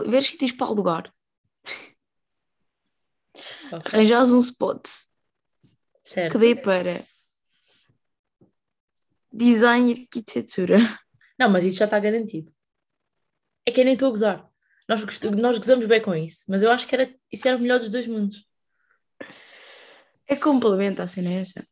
Ver 0.07 0.23
sítios 0.23 0.53
para 0.53 0.67
alugar, 0.67 1.13
ok. 3.73 3.91
arranjares 3.93 4.31
um 4.31 4.39
spot 4.39 4.87
Certo. 6.03 6.31
que 6.31 6.37
dê 6.37 6.55
para 6.55 7.03
design 9.31 9.91
e 9.93 10.01
arquitetura. 10.01 10.77
Não, 11.37 11.49
mas 11.49 11.65
isso 11.65 11.77
já 11.77 11.85
está 11.85 11.99
garantido. 11.99 12.51
É 13.65 13.71
que 13.71 13.81
eu 13.81 13.85
nem 13.85 13.93
estou 13.93 14.07
a 14.07 14.11
gozar. 14.11 14.51
Nós, 14.87 15.01
nós 15.37 15.57
gozamos 15.57 15.85
bem 15.87 16.01
com 16.01 16.13
isso, 16.15 16.45
mas 16.47 16.63
eu 16.63 16.71
acho 16.71 16.87
que 16.87 16.95
era, 16.95 17.13
isso 17.31 17.47
era 17.47 17.57
o 17.57 17.59
melhor 17.59 17.79
dos 17.79 17.91
dois 17.91 18.07
mundos. 18.07 18.45
É 20.27 20.35
complementa 20.35 21.03
a 21.03 21.07
cena 21.07 21.29
é 21.29 21.41
essa. 21.41 21.65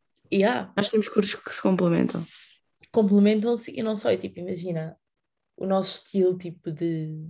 Há, 0.46 0.72
Nós 0.76 0.90
temos 0.90 1.08
cursos 1.10 1.36
que 1.36 1.54
se 1.54 1.62
complementam. 1.62 2.26
complementam-se 2.92 3.72
e 3.78 3.82
não 3.82 3.96
só, 3.96 4.12
e, 4.12 4.18
tipo, 4.18 4.40
imagina, 4.40 4.98
o 5.58 5.66
nosso 5.66 6.06
estilo 6.06 6.38
tipo 6.38 6.72
de 6.72 7.30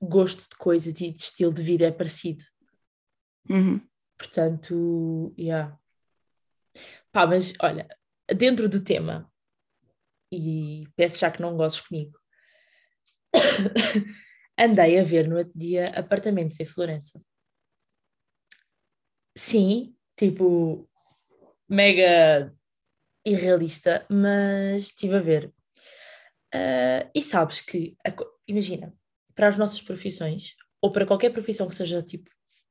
gosto 0.00 0.48
de 0.50 0.56
coisas 0.56 1.00
e 1.00 1.10
de 1.10 1.22
estilo 1.22 1.52
de 1.52 1.62
vida 1.62 1.86
é 1.86 1.92
parecido. 1.92 2.44
Uhum. 3.48 3.80
Portanto, 4.16 5.34
yeah. 5.38 5.78
Pá, 7.12 7.26
mas 7.26 7.54
olha, 7.60 7.88
dentro 8.36 8.68
do 8.68 8.82
tema, 8.82 9.30
e 10.32 10.86
peço 10.96 11.18
já 11.18 11.30
que 11.30 11.42
não 11.42 11.56
gostes 11.56 11.86
comigo, 11.86 12.18
andei 14.58 14.98
a 14.98 15.04
ver 15.04 15.28
no 15.28 15.38
outro 15.38 15.52
dia 15.54 15.88
apartamentos 15.90 16.58
em 16.60 16.66
Florença. 16.66 17.20
Sim, 19.36 19.94
tipo, 20.16 20.88
mega 21.68 22.54
irrealista, 23.24 24.06
mas 24.08 24.82
estive 24.82 25.16
a 25.16 25.20
ver. 25.20 25.52
Uh, 26.54 27.10
e 27.14 27.20
sabes 27.20 27.60
que, 27.60 27.96
imagina, 28.46 28.94
para 29.34 29.48
as 29.48 29.58
nossas 29.58 29.82
profissões, 29.82 30.54
ou 30.80 30.92
para 30.92 31.06
qualquer 31.06 31.30
profissão 31.30 31.66
que 31.66 31.74
seja 31.74 32.02
tipo 32.02 32.30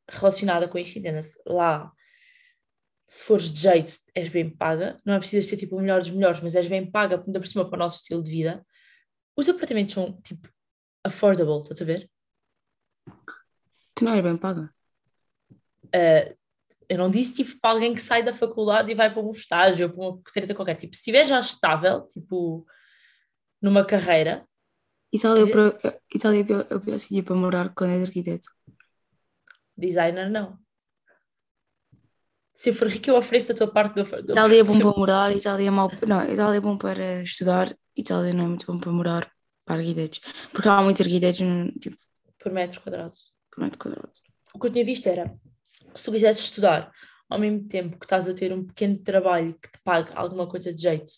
relacionada 0.10 0.68
com 0.68 0.78
isto, 0.78 1.00
entenda-se, 1.00 1.38
lá, 1.46 1.92
se 3.08 3.26
fores 3.26 3.52
de 3.52 3.60
jeito, 3.60 3.94
és 4.16 4.30
bem 4.30 4.50
paga, 4.50 5.00
não 5.06 5.14
é 5.14 5.20
preciso 5.20 5.48
ser 5.48 5.58
tipo 5.58 5.76
o 5.76 5.82
melhor 5.82 6.00
dos 6.00 6.12
melhores, 6.12 6.40
mas 6.40 6.56
és 6.56 6.68
bem 6.68 6.90
paga, 6.90 7.22
ainda 7.26 7.40
por 7.40 7.48
cima 7.48 7.68
para 7.68 7.76
o 7.76 7.80
nosso 7.80 7.98
estilo 7.98 8.24
de 8.24 8.32
vida. 8.32 8.66
Os 9.36 9.50
apartamentos 9.50 9.94
são 9.94 10.22
tipo 10.22 10.50
affordable, 11.04 11.62
estás 11.62 11.82
a 11.82 11.86
ver? 11.86 12.10
Tu 13.96 14.06
não 14.06 14.14
és 14.14 14.24
bem 14.24 14.38
paga? 14.38 14.74
Uh, 15.86 16.38
eu 16.94 17.00
não 17.00 17.08
disse 17.08 17.34
tipo 17.34 17.60
para 17.60 17.72
alguém 17.72 17.94
que 17.94 18.02
sai 18.02 18.22
da 18.22 18.34
faculdade 18.34 18.92
e 18.92 18.96
vai 18.96 19.12
para 19.12 19.22
um 19.22 19.32
estágio 19.32 19.88
ou 19.88 19.94
para 19.94 20.04
uma 20.04 20.22
treta 20.32 20.54
qualquer. 20.54 20.76
Tipo, 20.76 20.94
se 20.94 21.00
estiver 21.00 21.26
já 21.26 21.40
estável, 21.40 22.08
tipo, 22.08 22.66
numa 23.60 23.84
carreira. 23.84 24.46
Itália, 25.12 25.46
quiser... 25.46 26.02
Itália 26.14 26.40
é 26.40 26.42
o 26.44 26.46
pior, 26.46 26.68
é 26.70 26.76
o 26.76 26.82
pior 26.82 27.00
sítio 27.00 27.24
para 27.24 27.36
morar 27.36 27.74
quando 27.74 27.92
és 27.92 28.04
arquiteto. 28.04 28.48
Designer, 29.76 30.30
não. 30.30 30.58
Se 32.54 32.70
eu 32.70 32.76
for 32.76 32.88
rico, 32.88 33.10
eu 33.10 33.18
ofereço 33.18 33.52
a 33.52 33.56
tua 33.56 33.68
parte 33.68 33.96
do. 33.96 34.04
do 34.04 34.32
Itália 34.32 34.60
é 34.60 34.64
bom 34.64 34.78
para 34.78 35.00
morar, 35.00 35.36
Itália 35.36 35.68
é 35.68 35.72
mau. 35.72 35.92
Não, 36.08 36.32
Itália 36.32 36.58
é 36.58 36.62
bom 36.62 36.78
para 36.78 37.24
estudar, 37.24 37.76
Itália 37.98 38.34
não 38.34 38.46
é 38.46 38.48
muito 38.48 38.68
bom 38.68 38.80
para 38.80 38.92
morar 38.92 39.32
para 39.66 39.82
arquitetos. 39.82 40.22
Porque 40.52 40.70
há 40.70 40.80
muitos 40.82 41.02
arquitetos 41.02 41.40
tipo, 41.82 41.98
por 42.40 42.52
metro 42.52 42.80
quadrado. 42.82 43.16
Por 43.52 43.64
metro 43.64 43.80
quadrado. 43.80 44.12
O 44.54 44.60
que 44.60 44.68
eu 44.68 44.72
tinha 44.72 44.86
visto 44.86 45.08
era 45.08 45.36
se 45.96 46.04
tu 46.04 46.12
quisesses 46.12 46.46
estudar 46.46 46.92
ao 47.30 47.40
mesmo 47.40 47.68
tempo 47.68 47.98
que 47.98 48.06
estás 48.06 48.28
a 48.28 48.34
ter 48.34 48.54
um 48.54 48.66
pequeno 48.66 48.98
trabalho 49.00 49.58
que 49.60 49.72
te 49.72 49.80
pague 49.84 50.12
alguma 50.14 50.48
coisa 50.48 50.74
de 50.74 50.82
jeito, 50.82 51.14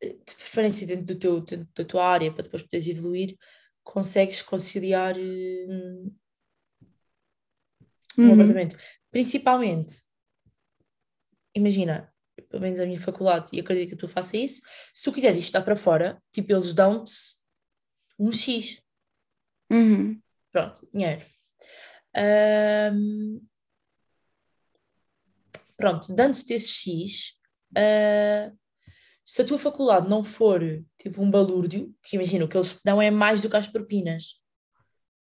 eh, 0.00 0.14
de 0.14 0.34
preferência 0.36 0.86
dentro 0.86 1.06
do 1.06 1.18
teu, 1.18 1.40
dentro 1.40 1.68
da 1.74 1.84
tua 1.84 2.06
área, 2.06 2.32
para 2.32 2.44
depois 2.44 2.62
poderes 2.62 2.88
evoluir, 2.88 3.36
consegues 3.82 4.42
conciliar 4.42 5.16
hum, 5.16 6.14
um 8.16 8.22
uhum. 8.22 8.34
apartamento. 8.34 8.76
Principalmente, 9.10 10.04
imagina, 11.54 12.12
pelo 12.48 12.62
menos 12.62 12.78
a 12.80 12.86
minha 12.86 13.00
faculdade, 13.00 13.48
e 13.52 13.60
acredito 13.60 13.90
que 13.90 13.96
tu 13.96 14.08
faças 14.08 14.34
isso, 14.34 14.62
se 14.92 15.02
tu 15.02 15.12
quiseres 15.12 15.38
estudar 15.38 15.62
para 15.62 15.76
fora, 15.76 16.22
tipo, 16.32 16.52
eles 16.52 16.72
dão-te 16.72 17.12
um 18.18 18.30
X. 18.30 18.82
Uhum. 19.70 20.20
Pronto, 20.52 20.88
dinheiro. 20.92 21.22
Um, 22.16 23.44
pronto, 25.84 26.14
dando-te 26.14 26.54
esse 26.54 26.72
X, 26.72 27.34
uh, 27.76 28.58
se 29.22 29.42
a 29.42 29.44
tua 29.44 29.58
faculdade 29.58 30.08
não 30.08 30.24
for 30.24 30.62
tipo 30.96 31.22
um 31.22 31.30
balúrdio, 31.30 31.94
que 32.02 32.16
imagina, 32.16 32.46
o 32.46 32.48
que 32.48 32.56
eles 32.56 32.76
te 32.76 32.80
dão 32.82 33.02
é 33.02 33.10
mais 33.10 33.42
do 33.42 33.50
que 33.50 33.56
as 33.56 33.68
propinas. 33.68 34.40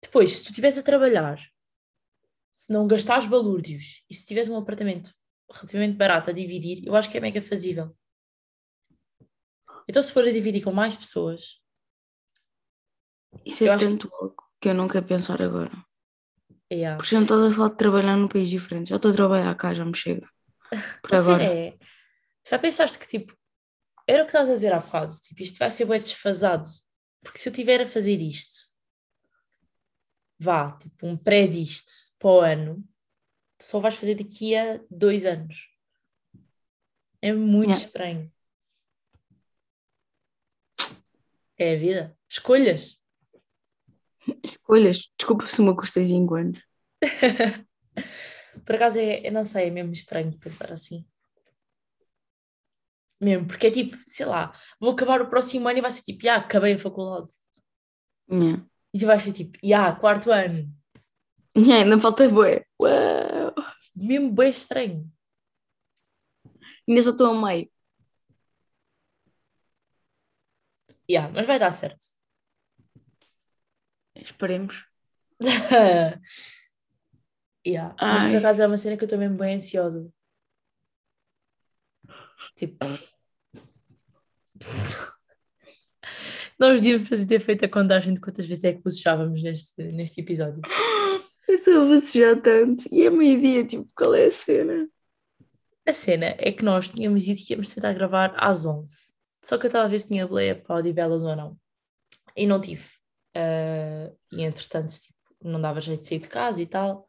Depois, 0.02 0.32
se 0.32 0.44
tu 0.44 0.48
estiveres 0.48 0.78
a 0.78 0.82
trabalhar, 0.82 1.38
se 2.50 2.72
não 2.72 2.86
gastares 2.86 3.26
balúrdios 3.26 4.02
e 4.08 4.14
se 4.14 4.24
tiveres 4.24 4.48
um 4.48 4.56
apartamento 4.56 5.10
relativamente 5.52 5.98
barato 5.98 6.30
a 6.30 6.32
dividir, 6.32 6.86
eu 6.86 6.96
acho 6.96 7.10
que 7.10 7.18
é 7.18 7.20
mega 7.20 7.42
fazível. 7.42 7.94
Então, 9.86 10.02
se 10.02 10.10
for 10.10 10.26
a 10.26 10.32
dividir 10.32 10.64
com 10.64 10.72
mais 10.72 10.96
pessoas. 10.96 11.60
Isso 13.44 13.62
é 13.62 13.76
tanto 13.76 14.08
que... 14.08 14.16
louco 14.18 14.44
que 14.58 14.70
eu 14.70 14.74
não 14.74 14.88
quero 14.88 15.04
pensar 15.04 15.42
agora. 15.42 15.84
Yeah. 16.72 16.96
Porque 16.96 17.10
já 17.10 17.18
não 17.18 17.24
estou 17.24 17.46
a 17.46 17.52
falar 17.52 17.68
de 17.68 17.76
trabalhar 17.76 18.16
num 18.16 18.26
país 18.26 18.48
diferente, 18.48 18.88
já 18.88 18.96
estou 18.96 19.10
a 19.10 19.14
trabalhar 19.14 19.54
cá, 19.54 19.74
já 19.74 19.84
me 19.84 19.94
chega. 19.94 20.26
Por 21.02 21.14
agora. 21.14 21.44
É, 21.44 21.78
já 22.48 22.58
pensaste 22.58 22.98
que 22.98 23.06
tipo, 23.06 23.36
era 24.06 24.22
o 24.22 24.26
que 24.26 24.30
estás 24.30 24.48
a 24.48 24.54
dizer 24.54 24.72
há 24.72 24.78
bocado, 24.78 25.14
tipo, 25.20 25.42
isto 25.42 25.58
vai 25.58 25.70
ser 25.70 25.84
bem 25.84 26.00
desfasado. 26.00 26.68
Porque 27.22 27.38
se 27.38 27.48
eu 27.48 27.52
tiver 27.52 27.80
a 27.80 27.86
fazer 27.86 28.20
isto, 28.20 28.70
vá, 30.38 30.72
tipo, 30.72 31.06
um 31.06 31.16
pré 31.16 31.46
disto 31.46 31.92
para 32.18 32.28
o 32.28 32.40
ano, 32.40 32.88
só 33.60 33.80
vais 33.80 33.96
fazer 33.96 34.14
daqui 34.14 34.54
a 34.54 34.80
dois 34.90 35.24
anos. 35.24 35.68
É 37.20 37.32
muito 37.32 37.70
yeah. 37.70 37.84
estranho. 37.84 38.32
É 41.58 41.74
a 41.74 41.78
vida. 41.78 42.18
Escolhas. 42.28 43.00
Escolhas. 44.44 45.10
Desculpa 45.18 45.48
se 45.48 45.60
uma 45.60 45.74
custa 45.74 46.02
5 46.02 46.34
anos. 46.34 46.62
Por 48.66 48.74
acaso, 48.74 48.98
é, 48.98 49.26
eu 49.26 49.32
não 49.32 49.44
sei, 49.44 49.68
é 49.68 49.70
mesmo 49.70 49.92
estranho 49.92 50.36
pensar 50.38 50.72
assim. 50.72 51.06
Mesmo, 53.20 53.46
porque 53.46 53.68
é 53.68 53.70
tipo, 53.70 53.96
sei 54.06 54.26
lá, 54.26 54.52
vou 54.78 54.90
acabar 54.92 55.22
o 55.22 55.30
próximo 55.30 55.68
ano 55.68 55.78
e 55.78 55.82
vai 55.82 55.90
ser 55.90 56.02
tipo, 56.02 56.22
já, 56.22 56.36
acabei 56.36 56.74
a 56.74 56.78
faculdade. 56.78 57.32
Yeah. 58.30 58.62
E 58.92 58.98
tu 58.98 59.06
vais 59.06 59.22
ser 59.22 59.32
tipo, 59.32 59.58
já, 59.62 59.94
quarto 59.94 60.30
ano. 60.30 60.68
Yeah, 61.56 61.84
ainda 61.84 61.98
falta 61.98 62.28
bué. 62.28 62.66
Uau. 62.80 63.54
Mesmo 63.94 64.32
bem 64.32 64.50
estranho. 64.50 65.10
Ainda 66.88 67.02
só 67.02 67.10
estou 67.10 67.30
a 67.30 67.48
meio. 67.48 67.70
Yeah, 71.08 71.32
mas 71.32 71.46
vai 71.46 71.58
dar 71.58 71.72
certo. 71.72 72.04
Esperemos. 74.14 74.84
Yeah. 77.66 77.96
Mas 78.00 78.30
por 78.30 78.38
acaso 78.38 78.62
é 78.62 78.66
uma 78.66 78.78
cena 78.78 78.96
que 78.96 79.02
eu 79.02 79.06
estou 79.06 79.18
mesmo 79.18 79.36
bem 79.36 79.56
ansiosa. 79.56 80.08
Tipo. 82.54 82.86
Nós 86.58 86.80
devíamos 86.80 87.24
ter 87.24 87.40
feito 87.40 87.64
a 87.64 87.68
contagem 87.68 88.14
de 88.14 88.20
quantas 88.20 88.46
vezes 88.46 88.64
é 88.64 88.72
que 88.72 88.82
bocejávamos 88.82 89.42
neste, 89.42 89.82
neste 89.82 90.20
episódio. 90.20 90.62
Eu 91.48 91.56
estou 91.56 91.82
a 91.82 92.00
bocejar 92.00 92.40
tanto. 92.40 92.88
E 92.90 93.02
é 93.02 93.10
meio-dia, 93.10 93.64
tipo, 93.64 93.88
qual 93.96 94.14
é 94.14 94.26
a 94.26 94.32
cena? 94.32 94.88
A 95.86 95.92
cena 95.92 96.34
é 96.38 96.50
que 96.50 96.64
nós 96.64 96.88
tínhamos 96.88 97.22
dito 97.22 97.44
que 97.44 97.52
íamos 97.52 97.72
tentar 97.72 97.92
gravar 97.92 98.34
às 98.36 98.66
11. 98.66 99.12
Só 99.44 99.56
que 99.56 99.66
eu 99.66 99.68
estava 99.68 99.84
a 99.84 99.88
ver 99.88 100.00
se 100.00 100.08
tinha 100.08 100.26
boleia 100.26 100.56
para 100.56 100.76
Odivelas 100.76 101.22
ou 101.22 101.36
não. 101.36 101.56
E 102.36 102.46
não 102.46 102.60
tive. 102.60 102.88
Uh, 103.36 104.16
e 104.32 104.42
entretanto, 104.42 104.92
tipo, 104.92 105.14
não 105.40 105.60
dava 105.60 105.80
jeito 105.80 106.02
de 106.02 106.08
sair 106.08 106.18
de 106.18 106.28
casa 106.28 106.60
e 106.60 106.66
tal 106.66 107.06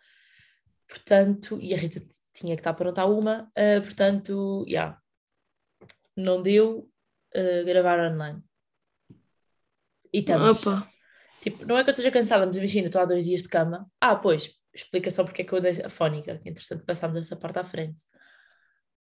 portanto, 0.87 1.59
e 1.61 1.73
a 1.73 1.77
Rita 1.77 2.01
tinha 2.33 2.55
que 2.55 2.61
estar 2.61 2.73
pronta 2.73 3.01
a 3.01 3.05
uma, 3.05 3.51
uh, 3.57 3.81
portanto, 3.81 4.63
já, 4.67 4.71
yeah, 4.71 5.01
não 6.15 6.41
deu 6.41 6.89
uh, 7.35 7.65
gravar 7.65 7.99
online. 8.11 8.41
E 10.13 10.19
estamos. 10.19 10.65
Opa. 10.65 10.89
Tipo, 11.41 11.65
não 11.65 11.77
é 11.77 11.83
que 11.83 11.89
eu 11.89 11.93
esteja 11.93 12.11
cansada, 12.11 12.45
mas 12.45 12.57
imagina, 12.57 12.87
estou 12.87 13.01
há 13.01 13.05
dois 13.05 13.23
dias 13.23 13.41
de 13.41 13.49
cama. 13.49 13.89
Ah, 14.01 14.15
pois, 14.15 14.51
explicação 14.73 15.25
porque 15.25 15.43
é 15.43 15.45
que 15.45 15.53
eu 15.53 15.61
dei 15.61 15.71
a 15.83 15.89
fónica, 15.89 16.37
que 16.39 16.49
entretanto 16.49 16.85
passámos 16.85 17.17
essa 17.17 17.35
parte 17.35 17.59
à 17.59 17.63
frente. 17.63 18.03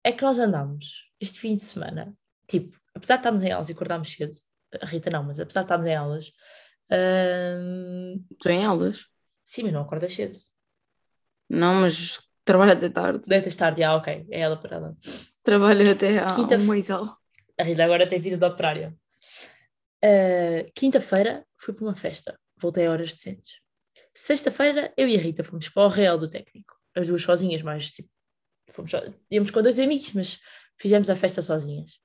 É 0.02 0.12
que 0.12 0.22
nós 0.22 0.38
andámos 0.38 1.12
este 1.20 1.38
fim 1.38 1.56
de 1.56 1.64
semana, 1.64 2.16
tipo, 2.48 2.78
apesar 2.94 3.16
de 3.16 3.20
estarmos 3.20 3.42
em 3.42 3.52
aulas 3.52 3.68
e 3.68 3.72
acordámos 3.72 4.12
cedo, 4.12 4.32
a 4.80 4.86
Rita 4.86 5.10
não, 5.10 5.22
mas 5.22 5.40
apesar 5.40 5.60
de 5.60 5.64
estarmos 5.64 5.86
em 5.86 5.94
aulas. 5.94 6.28
Uh... 6.90 8.22
Tu 8.40 8.48
em 8.48 8.64
aulas? 8.64 9.06
Sim, 9.44 9.64
mas 9.64 9.72
não 9.72 9.82
acordas 9.82 10.12
cedo. 10.12 10.34
Não, 11.48 11.82
mas 11.82 12.20
trabalha 12.44 12.72
até 12.72 12.88
tarde. 12.88 13.22
Deitas 13.26 13.56
tarde, 13.56 13.82
ah, 13.82 13.96
ok. 13.96 14.26
É 14.30 14.40
ela 14.40 14.56
para 14.56 14.76
ela. 14.76 14.96
Trabalha 15.42 15.92
até 15.92 16.18
à 16.18 16.34
Quinta 16.34 16.56
uma 16.56 16.74
A 17.58 17.62
Rita 17.62 17.84
agora 17.84 18.06
tem 18.06 18.20
vida 18.20 18.36
de 18.36 18.44
operária. 18.44 18.94
Uh, 20.04 20.70
Quinta-feira 20.74 21.44
fui 21.56 21.72
para 21.74 21.84
uma 21.84 21.94
festa. 21.94 22.38
Voltei 22.56 22.86
a 22.86 22.90
horas 22.90 23.12
decentes. 23.12 23.60
Sexta-feira 24.14 24.92
eu 24.96 25.08
e 25.08 25.16
a 25.16 25.18
Rita 25.18 25.44
fomos 25.44 25.68
para 25.68 25.84
o 25.84 25.88
Real 25.88 26.18
do 26.18 26.28
Técnico. 26.28 26.74
As 26.94 27.06
duas 27.06 27.22
sozinhas, 27.22 27.62
mais 27.62 27.90
tipo. 27.90 28.08
Fomos 28.72 28.90
só, 28.90 29.00
íamos 29.30 29.50
com 29.50 29.62
dois 29.62 29.78
amigos, 29.78 30.12
mas 30.12 30.40
fizemos 30.78 31.08
a 31.08 31.16
festa 31.16 31.42
sozinhas. 31.42 32.00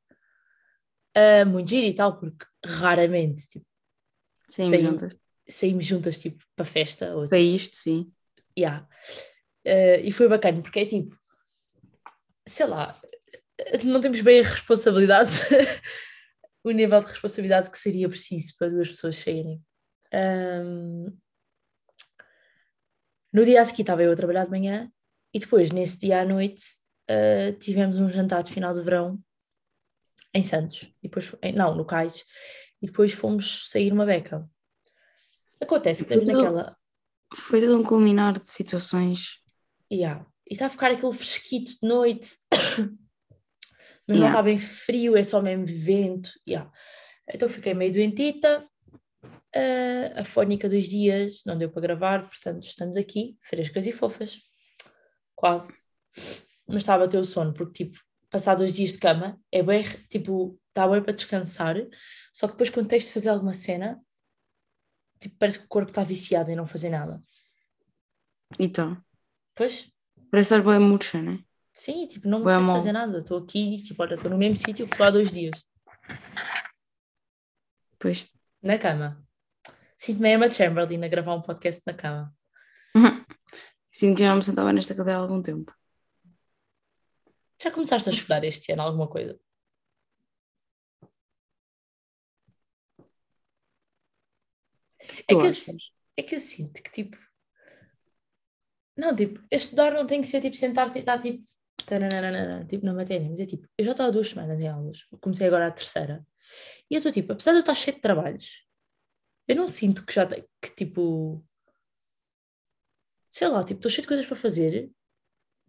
Uh, 1.16 1.46
muito 1.46 1.70
giro 1.70 1.88
e 1.88 1.94
tal, 1.94 2.18
porque 2.18 2.46
raramente 2.66 3.48
tipo, 3.48 3.66
saímos, 4.48 4.82
juntas. 4.82 5.16
Saímos 5.48 5.86
juntas 5.86 6.20
tipo, 6.20 6.44
para 6.56 6.66
festa. 6.66 7.16
Ou, 7.16 7.28
para 7.28 7.40
isto, 7.40 7.76
sim. 7.76 8.12
Yeah. 8.58 8.88
Uh, 9.66 10.02
e 10.04 10.12
foi 10.12 10.28
bacana, 10.28 10.62
porque 10.62 10.80
é 10.80 10.86
tipo, 10.86 11.16
sei 12.48 12.66
lá, 12.66 13.00
não 13.84 14.02
temos 14.02 14.22
bem 14.22 14.40
a 14.40 14.44
responsabilidade, 14.44 15.30
o 16.64 16.72
nível 16.72 17.00
de 17.02 17.12
responsabilidade 17.12 17.70
que 17.70 17.78
seria 17.78 18.10
preciso 18.10 18.56
para 18.58 18.70
duas 18.70 18.90
pessoas 18.90 19.18
saírem. 19.18 19.64
Um, 20.14 21.16
no 23.32 23.46
dia 23.46 23.62
a 23.62 23.66
seguir 23.66 23.84
estava 23.84 24.04
eu 24.04 24.12
a 24.12 24.16
trabalhar 24.16 24.44
de 24.46 24.50
manhã 24.50 24.92
e 25.34 25.40
depois, 25.40 25.72
nesse 25.72 26.00
dia 26.00 26.22
à 26.22 26.26
noite, 26.26 26.64
uh, 27.10 27.58
tivemos 27.60 27.98
um 27.98 28.10
jantar 28.10 28.44
de 28.44 28.52
final 28.52 28.74
de 28.74 28.82
verão 28.82 29.22
em 30.34 30.44
Santos, 30.44 30.84
e 31.04 31.08
depois, 31.08 31.36
em, 31.42 31.54
não, 31.54 31.76
no 31.76 31.86
Cais, 31.86 32.26
e 32.82 32.88
depois 32.88 33.14
fomos 33.14 33.70
sair 33.70 33.92
uma 33.92 34.06
beca. 34.06 34.50
Acontece 35.62 36.04
que 36.04 36.14
Foi 36.14 36.24
estamos 36.24 36.42
tudo- 36.42 36.56
naquela. 36.56 36.78
Foi 37.34 37.62
todo 37.62 37.80
um 37.80 37.84
culminar 37.84 38.40
de 38.40 38.52
situações. 38.52 39.41
Yeah. 39.92 40.26
E 40.50 40.54
está 40.54 40.68
a 40.68 40.70
ficar 40.70 40.92
aquele 40.92 41.12
fresquito 41.12 41.74
de 41.82 41.88
noite, 41.88 42.38
mas 42.52 42.88
não 44.08 44.16
Yeah. 44.16 44.30
está 44.30 44.42
bem 44.42 44.58
frio, 44.58 45.18
é 45.18 45.24
só 45.24 45.42
mesmo 45.42 45.66
vento. 45.66 46.32
Yeah. 46.48 46.72
Então 47.28 47.50
fiquei 47.50 47.74
meio 47.74 47.92
doentita. 47.92 48.68
Uh, 49.54 50.22
a 50.22 50.24
fónica 50.24 50.70
dos 50.70 50.86
dias 50.86 51.42
não 51.46 51.58
deu 51.58 51.70
para 51.70 51.82
gravar, 51.82 52.28
portanto 52.28 52.64
estamos 52.64 52.96
aqui, 52.96 53.38
frescas 53.42 53.86
e 53.86 53.92
fofas. 53.92 54.40
Quase. 55.36 55.86
Mas 56.66 56.78
está 56.78 56.96
a 56.96 57.00
bater 57.00 57.20
o 57.20 57.26
sono, 57.26 57.54
porque 57.54 57.84
tipo, 57.84 58.00
passar 58.30 58.56
dois 58.56 58.74
dias 58.74 58.94
de 58.94 59.00
cama 59.00 59.38
é 59.52 59.62
bem, 59.62 59.84
tipo, 60.10 60.58
está 60.70 60.88
bem 60.88 61.04
para 61.04 61.14
descansar, 61.14 61.76
só 62.34 62.48
que 62.48 62.54
depois 62.54 62.70
quando 62.70 62.88
tens 62.88 63.06
de 63.06 63.12
fazer 63.12 63.30
alguma 63.30 63.54
cena, 63.54 64.02
tipo, 65.20 65.36
parece 65.38 65.60
que 65.60 65.66
o 65.66 65.70
corpo 65.70 65.92
está 65.92 66.02
viciado 66.02 66.50
em 66.50 66.56
não 66.56 66.66
fazer 66.66 66.90
nada. 66.90 67.22
Então, 68.58 68.98
Pois, 69.56 69.92
parece 70.30 70.54
estar 70.54 70.64
bem 70.64 70.80
murcha, 70.80 71.22
né? 71.22 71.44
Sim, 71.74 72.08
tipo, 72.08 72.28
não 72.28 72.40
me 72.40 72.46
mal. 72.46 72.76
fazer 72.76 72.92
nada. 72.92 73.20
Estou 73.20 73.38
aqui, 73.40 73.82
tipo, 73.84 74.02
olha, 74.04 74.16
estou 74.16 74.30
no 74.30 74.38
mesmo 74.38 74.58
sítio 74.58 74.86
que 74.88 74.94
estou 74.94 75.06
há 75.06 75.12
dois 75.12 75.32
dias, 75.32 75.64
Pois. 78.00 78.28
na 78.62 78.78
cama. 78.78 79.26
Sinto-me 79.98 80.30
a 80.30 80.34
Emma 80.34 80.50
Chamberlain 80.50 81.04
a 81.04 81.08
gravar 81.08 81.36
um 81.36 81.42
podcast 81.42 81.82
na 81.86 81.94
cama. 81.94 82.36
Sinto 83.92 84.16
que 84.18 84.24
já 84.24 84.30
não 84.30 84.38
me 84.38 84.44
sentava 84.44 84.74
nesta 84.74 84.96
cadeira 84.96 85.20
há 85.20 85.22
algum 85.22 85.42
tempo. 85.42 85.74
Já 87.62 87.70
começaste 87.72 88.10
a 88.10 88.12
estudar 88.12 88.44
este 88.44 88.72
ano 88.72 88.82
alguma 88.82 89.08
coisa? 89.08 89.40
Que 94.98 95.22
É 95.22 95.24
que, 95.28 95.34
eu, 95.34 95.52
é 96.18 96.24
que 96.24 96.36
eu 96.36 96.40
sinto 96.40 96.82
que, 96.82 96.92
tipo... 96.92 97.18
Não, 98.98 99.16
tipo, 99.16 99.40
estudar 99.52 99.94
não 99.94 100.06
tem 100.06 100.22
que 100.22 100.28
ser, 100.28 100.42
tipo, 100.42 100.56
sentar-te 100.56 100.98
e 100.98 101.00
estar, 101.00 101.20
tipo... 101.20 101.44
taranana, 101.86 102.66
Tipo, 102.68 102.86
na 102.86 102.94
matéria, 102.94 103.30
mas 103.30 103.40
é 103.40 103.46
tipo, 103.46 103.68
eu 103.78 103.86
já 103.86 103.92
estou 103.92 104.06
há 104.06 104.12
duas 104.12 104.30
semanas 104.30 104.60
em 104.62 104.68
aulas, 104.68 105.08
comecei 105.22 105.48
agora 105.48 105.68
a 105.68 105.72
terceira, 105.72 106.26
e 106.90 106.96
eu 106.96 106.98
estou 107.00 107.12
tipo, 107.12 107.32
apesar 107.34 107.52
de 107.52 107.58
eu 107.58 107.62
estar 107.62 107.76
cheio 107.76 107.96
de 107.96 108.02
trabalhos, 108.02 108.66
eu 109.48 109.56
não 109.56 109.68
sinto 109.68 110.06
que 110.06 110.14
já, 110.14 110.28
que 110.28 110.70
tipo, 110.76 111.44
sei 113.30 113.48
lá, 113.48 113.64
tipo, 113.64 113.80
estou 113.80 113.90
cheio 113.92 114.04
de 114.04 114.08
coisas 114.08 114.26
para 114.26 114.36
fazer, 114.36 114.92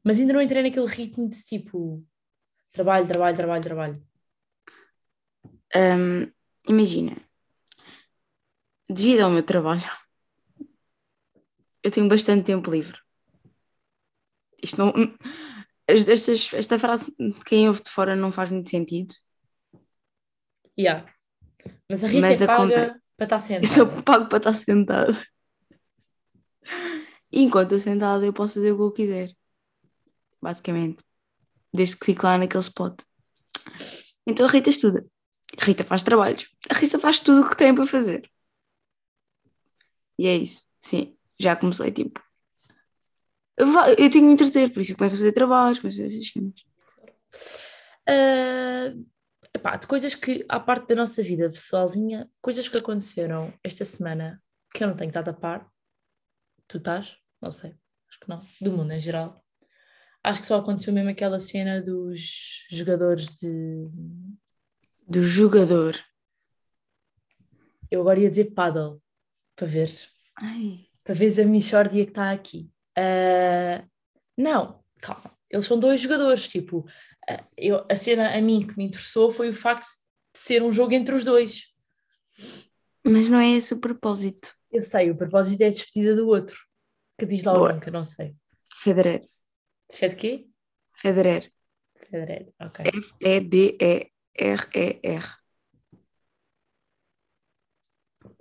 mas 0.05 0.19
ainda 0.21 0.33
não 0.35 0.43
entrei 0.43 0.63
naquele 0.63 0.87
ritmo 0.87 1.29
de 1.29 1.43
tipo, 1.45 2.05
trabalho, 2.73 3.07
trabalho, 3.07 3.37
trabalho, 3.37 3.63
trabalho. 3.63 4.07
Hum, 5.75 6.31
imagina, 6.69 7.17
devido 8.89 9.23
ao 9.23 9.31
meu 9.31 9.43
trabalho, 9.43 9.83
eu 11.83 11.91
tenho 11.91 12.09
bastante 12.09 12.45
tempo 12.45 12.71
livre. 12.71 13.02
Isto 14.63 14.79
não. 14.79 14.93
es- 15.89 16.09
Estas, 16.09 16.53
esta 16.55 16.79
frase, 16.79 17.15
quem 17.45 17.67
ouve 17.69 17.83
de 17.83 17.91
fora, 17.91 18.15
não 18.17 18.31
faz 18.33 18.51
muito 18.51 18.71
sentido. 18.71 19.15
Yeah. 20.79 21.05
Mas 21.91 22.03
a 22.05 22.09
Rita 22.09 22.21
Mas 22.21 22.41
é 22.41 22.47
paga 22.47 22.63
acontece. 22.63 23.01
para 23.17 23.25
estar 23.27 23.37
Eu 23.37 23.41
sentada. 23.41 23.67
sou 23.67 24.03
pago 24.03 24.27
para 24.29 24.39
estar 24.39 24.55
sentada. 24.55 25.27
E 27.31 27.43
enquanto 27.43 27.73
eu 27.73 27.79
sentada, 27.79 28.25
eu 28.25 28.33
posso 28.33 28.55
fazer 28.55 28.73
o 28.73 28.77
que 28.77 28.83
eu 28.83 28.93
quiser. 28.93 29.35
Basicamente. 30.41 31.03
Desde 31.73 31.97
que 31.97 32.07
fique 32.07 32.25
lá 32.25 32.37
naquele 32.39 32.63
spot. 32.63 33.01
Então 34.27 34.47
a 34.47 34.51
Rita 34.51 34.71
estuda. 34.71 35.05
A 35.61 35.65
Rita 35.65 35.85
faz 35.85 36.03
trabalhos. 36.03 36.47
A 36.71 36.75
Rita 36.75 36.99
faz 36.99 37.21
tudo 37.21 37.43
o 37.43 37.51
que 37.51 37.57
tem 37.57 37.75
para 37.75 37.87
fazer. 37.87 38.31
E 40.19 40.27
é 40.27 40.37
isso. 40.37 40.67
Sim. 40.81 41.17
Já 41.39 41.57
comecei, 41.57 41.91
tipo. 41.91 42.21
Eu, 43.57 44.11
tenho 44.11 44.11
que 44.11 44.19
entreter, 44.19 44.73
por 44.73 44.81
isso 44.81 44.93
eu 44.93 44.97
começo 44.97 45.17
a 45.17 45.19
fazer 45.19 45.33
trabalhos, 45.33 45.79
começo 45.79 46.01
a 46.01 46.05
fazer 46.05 46.17
essas 46.17 46.31
coisas. 46.31 46.65
Ah, 48.09 48.95
epá, 49.55 49.77
de 49.77 49.87
coisas 49.87 50.15
que, 50.15 50.45
à 50.49 50.59
parte 50.59 50.89
da 50.89 50.95
nossa 50.95 51.23
vida 51.23 51.51
pessoalzinha, 51.51 52.31
coisas 52.41 52.69
que 52.69 52.77
aconteceram 52.77 53.53
esta 53.63 53.85
semana 53.85 54.43
que 54.75 54.83
eu 54.83 54.89
não 54.89 54.97
tenho 54.97 55.09
estado 55.09 55.29
a 55.29 55.35
par. 55.35 55.71
Tu 56.67 56.79
estás? 56.79 57.17
Não 57.41 57.53
sei. 57.53 57.75
Acho 58.09 58.21
que 58.21 58.29
não. 58.29 58.43
Do 58.61 58.73
mundo 58.73 58.93
em 58.93 59.01
geral. 59.01 59.45
Acho 60.25 60.41
que 60.41 60.47
só 60.47 60.57
aconteceu 60.59 60.93
mesmo 60.93 61.11
aquela 61.11 61.41
cena 61.41 61.83
dos 61.83 62.65
jogadores 62.71 63.27
de. 63.35 63.89
Do 65.07 65.23
jogador. 65.23 65.97
Eu 67.91 68.01
agora 68.01 68.21
ia 68.21 68.31
dizer 68.31 68.53
paddle. 68.53 69.03
Para 69.55 69.67
ver. 69.67 69.91
Ai. 70.37 70.87
Para 71.05 71.15
veres 71.15 71.39
a 71.39 71.45
Michórdia 71.45 72.05
que 72.05 72.13
está 72.13 72.31
aqui. 72.31 72.72
Ah, 72.97 73.85
não, 74.37 74.83
calma. 75.01 75.33
Eles 75.51 75.67
são 75.67 75.79
dois 75.79 76.01
jogadores. 76.01 76.49
Tipo, 76.49 76.87
ah, 77.29 77.45
eu, 77.57 77.85
a 77.91 77.95
cena 77.95 78.37
a 78.37 78.41
mim 78.41 78.67
que 78.67 78.77
me 78.77 78.85
interessou 78.85 79.31
foi 79.31 79.51
o 79.51 79.55
facto 79.55 79.87
de 80.35 80.41
ser 80.41 80.63
um 80.63 80.73
jogo 80.73 80.95
entre 80.95 81.15
os 81.15 81.25
dois. 81.25 81.73
Mas 83.05 83.29
não 83.29 83.39
é 83.39 83.51
esse 83.51 83.75
o 83.75 83.81
propósito. 83.81 84.55
Eu 84.71 84.81
sei, 84.81 85.11
o 85.11 85.17
propósito 85.17 85.61
é 85.63 85.67
a 85.67 85.71
despedida 85.71 86.17
do 86.17 86.27
outro. 86.29 86.59
Que 87.19 87.27
diz 87.27 87.43
lá 87.43 87.53
o 87.53 87.59
Boa. 87.59 87.81
eu 87.85 87.93
não 87.93 88.05
sei. 88.05 88.35
Federer. 88.75 89.29
Fed 89.91 90.17
quê? 90.17 90.49
Federer. 90.95 91.53
Federer, 91.97 92.53
ok. 92.59 92.87
F-E-D-E-R-E-R. 92.87 94.13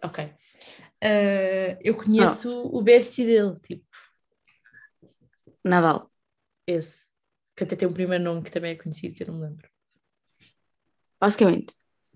Ok. 0.04 0.34
Ah, 1.02 1.78
eu 1.82 1.96
conheço 1.96 2.68
o 2.68 2.82
BST 2.82 3.26
dele, 3.26 3.60
tipo, 3.60 3.86
Nadal. 5.64 6.12
esse. 6.66 7.10
Que 7.56 7.64
até 7.64 7.76
tem 7.76 7.88
um 7.88 7.94
primeiro 7.94 8.24
nome 8.24 8.44
que 8.44 8.52
também 8.52 8.72
é 8.72 8.76
conhecido, 8.76 9.16
que 9.16 9.24
eu 9.24 9.28
não 9.28 9.36
me 9.36 9.42
lembro. 9.48 9.70
Basicamente, 11.20 11.76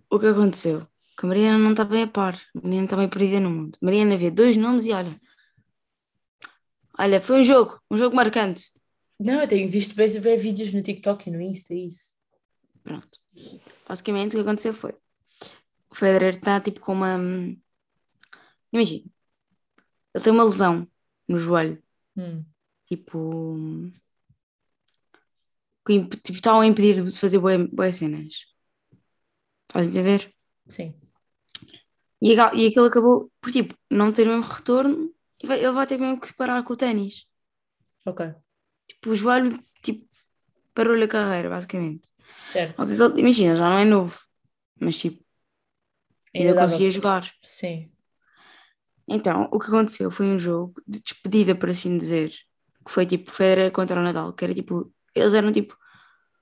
o 0.10 0.20
que 0.20 0.28
aconteceu? 0.28 0.88
Que 1.18 1.26
a 1.26 1.30
Mariana 1.30 1.60
não 1.60 1.72
está 1.72 1.84
bem 1.84 2.04
a 2.04 2.08
par. 2.08 2.36
A 2.56 2.62
Mariana 2.62 2.86
está 2.86 2.98
bem 2.98 3.10
perdida 3.10 3.40
no 3.40 3.50
mundo. 3.50 3.78
Mariana 3.82 4.18
vê 4.18 4.32
dois 4.32 4.58
nomes 4.58 4.86
e 4.86 4.92
olha. 4.92 5.20
Olha, 6.98 7.22
foi 7.22 7.42
um 7.42 7.44
jogo, 7.44 7.80
um 7.92 7.98
jogo 7.98 8.16
marcante. 8.16 8.72
Não, 9.20 9.42
eu 9.42 9.48
tenho 9.48 9.70
visto 9.70 9.96
bem, 9.96 10.10
bem 10.20 10.38
vídeos 10.38 10.74
no 10.74 10.82
TikTok 10.82 11.30
e 11.30 11.32
no 11.32 11.42
Insta, 11.42 11.74
e 11.74 11.88
isso. 11.88 12.14
Pronto. 12.84 13.20
Basicamente, 13.88 14.34
o 14.34 14.40
que 14.40 14.42
aconteceu 14.42 14.74
foi: 14.74 14.94
o 15.90 15.96
Federer 15.96 16.36
está 16.36 16.60
tipo 16.60 16.80
com 16.80 16.94
uma. 16.94 17.18
Imagina, 18.72 19.10
ele 20.14 20.24
tem 20.24 20.34
uma 20.34 20.44
lesão 20.44 20.88
no 21.28 21.38
joelho. 21.38 21.82
Hum, 22.16 22.44
Tipo. 22.86 23.92
que 25.86 26.00
Tipo, 26.24 26.34
estavam 26.38 26.62
a 26.62 26.66
impedir 26.68 27.04
de 27.04 27.18
fazer 27.20 27.40
boas, 27.40 27.68
boas 27.70 27.96
cenas. 27.96 28.46
Estás 29.68 29.86
a 29.88 29.90
entender? 29.90 30.34
sim. 30.68 30.94
E, 32.22 32.34
e 32.34 32.68
aquilo 32.68 32.86
acabou 32.86 33.32
por 33.42 33.52
tipo, 33.52 33.76
não 33.92 34.12
ter 34.12 34.26
o 34.28 34.32
mesmo 34.32 34.52
retorno 34.52 35.14
e 35.44 35.46
vai- 35.46 35.60
ele 35.60 35.72
vai 35.72 35.86
ter 35.86 36.00
mesmo 36.00 36.20
que 36.20 36.34
parar 36.34 36.64
com 36.64 36.74
o 36.74 36.78
ténis. 36.78 37.28
Ok, 38.06 38.34
Tipo, 38.88 39.10
o 39.12 39.16
joelho 39.16 39.60
tipo, 39.84 40.08
parou-lhe 40.74 41.04
a 41.04 41.08
carreira, 41.08 41.50
basicamente. 41.50 42.10
certo. 42.44 42.82
Ele- 42.82 43.20
imagina, 43.20 43.56
já 43.56 43.70
não 43.70 43.80
é 43.80 43.86
novo, 43.86 44.18
mas 44.80 44.98
tipo, 44.98 45.24
ainda, 46.34 46.50
Ainda 46.50 46.54
dava- 46.56 46.68
conseguia 46.68 46.92
jogar. 46.92 47.32
Sim, 47.44 47.92
Então, 49.08 49.48
o 49.52 49.60
que 49.60 49.68
aconteceu 49.68 50.10
foi 50.10 50.26
um 50.26 50.40
jogo 50.40 50.82
de 50.88 51.00
despedida, 51.02 51.54
por 51.54 51.70
assim 51.70 51.96
dizer, 51.98 52.34
que 52.86 52.92
foi 52.92 53.06
tipo 53.06 53.32
Federer 53.32 53.72
contra 53.72 54.00
o 54.00 54.04
Nadal, 54.04 54.34
que 54.34 54.46
era 54.46 54.54
tipo, 54.54 54.92
eles 55.14 55.34
eram 55.34 55.52
tipo 55.52 55.76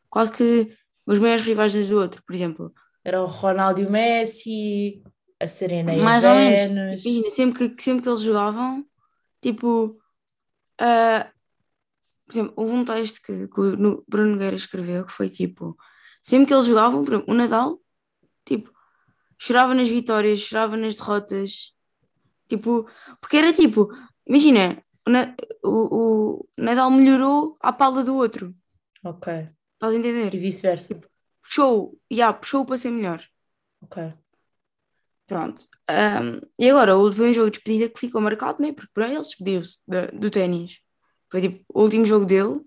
quase 0.09 0.31
que 0.31 0.77
os 1.05 1.19
maiores 1.19 1.45
rivais 1.45 1.73
uns 1.73 1.87
do 1.87 1.99
outro, 1.99 2.21
por 2.25 2.35
exemplo. 2.35 2.73
era 3.03 3.21
o 3.21 3.25
Ronaldo 3.25 3.81
e 3.81 3.85
o 3.85 3.91
Messi, 3.91 5.01
a 5.39 5.47
Serena 5.47 5.93
e 5.93 5.99
a 5.99 6.03
Mais 6.03 6.23
ou 6.23 6.35
menos. 6.35 7.01
Tipo, 7.01 7.09
imagina, 7.09 7.29
sempre 7.29 7.69
que, 7.69 7.83
sempre 7.83 8.03
que 8.03 8.09
eles 8.09 8.21
jogavam, 8.21 8.85
tipo, 9.41 9.99
ah, 10.79 11.29
por 12.25 12.33
exemplo, 12.33 12.53
houve 12.55 12.73
um 12.73 12.85
texto 12.85 13.21
que, 13.21 13.47
que 13.47 13.61
o 13.61 14.03
Bruno 14.07 14.31
Nogueira 14.31 14.55
escreveu 14.55 15.05
que 15.05 15.11
foi 15.11 15.29
tipo, 15.29 15.77
sempre 16.21 16.47
que 16.47 16.53
eles 16.53 16.65
jogavam, 16.65 17.03
exemplo, 17.03 17.25
o 17.27 17.33
Nadal, 17.33 17.79
tipo, 18.45 18.71
chorava 19.37 19.73
nas 19.73 19.89
vitórias, 19.89 20.39
chorava 20.39 20.77
nas 20.77 20.97
derrotas, 20.97 21.73
tipo, 22.47 22.87
porque 23.19 23.37
era 23.37 23.53
tipo, 23.53 23.89
imagina, 24.25 24.82
o, 25.63 26.39
o, 26.41 26.49
Nadal 26.57 26.89
melhorou 26.91 27.57
à 27.59 27.71
pala 27.73 28.03
do 28.03 28.15
outro, 28.15 28.55
Ok, 29.03 29.27
estás 29.73 29.93
a 29.93 29.97
entender? 29.97 30.33
e 30.33 30.37
vice-versa. 30.39 30.99
Puxou, 31.41 31.99
yeah, 32.11 32.33
puxou 32.37 32.65
para 32.65 32.77
ser 32.77 32.91
melhor. 32.91 33.21
Ok, 33.81 33.97
Pronto. 35.25 35.65
Ahm, 35.87 36.41
e 36.59 36.69
agora, 36.69 36.93
foi 37.11 37.29
um 37.31 37.33
jogo 37.33 37.49
de 37.49 37.57
despedida 37.57 37.89
que 37.89 37.99
ficou 37.99 38.21
marcado, 38.21 38.61
né? 38.61 38.71
Porque 38.73 38.91
para 38.93 39.07
ele 39.07 39.19
despediu-se 39.21 39.79
da- 39.87 40.07
do 40.07 40.29
ténis. 40.29 40.79
Foi 41.31 41.41
tipo 41.41 41.63
o 41.73 41.81
último 41.81 42.05
jogo 42.05 42.25
dele. 42.25 42.61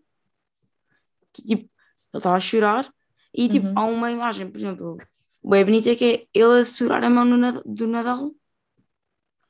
que 1.32 1.42
tipo, 1.42 1.64
ele 1.64 2.18
estava 2.18 2.36
a 2.36 2.40
chorar 2.40 2.92
e 3.34 3.48
tipo, 3.48 3.66
Uhum. 3.66 3.74
há 3.76 3.84
uma 3.84 4.10
imagem, 4.10 4.50
por 4.50 4.56
exemplo, 4.58 4.96
bem 5.44 5.64
bonita 5.64 5.94
que 5.94 6.04
é 6.04 6.38
ele 6.38 6.60
a 6.60 6.64
segurar 6.64 7.04
a 7.04 7.10
mão 7.10 7.24
no 7.24 7.62
do 7.64 7.86
Nadal. 7.86 8.32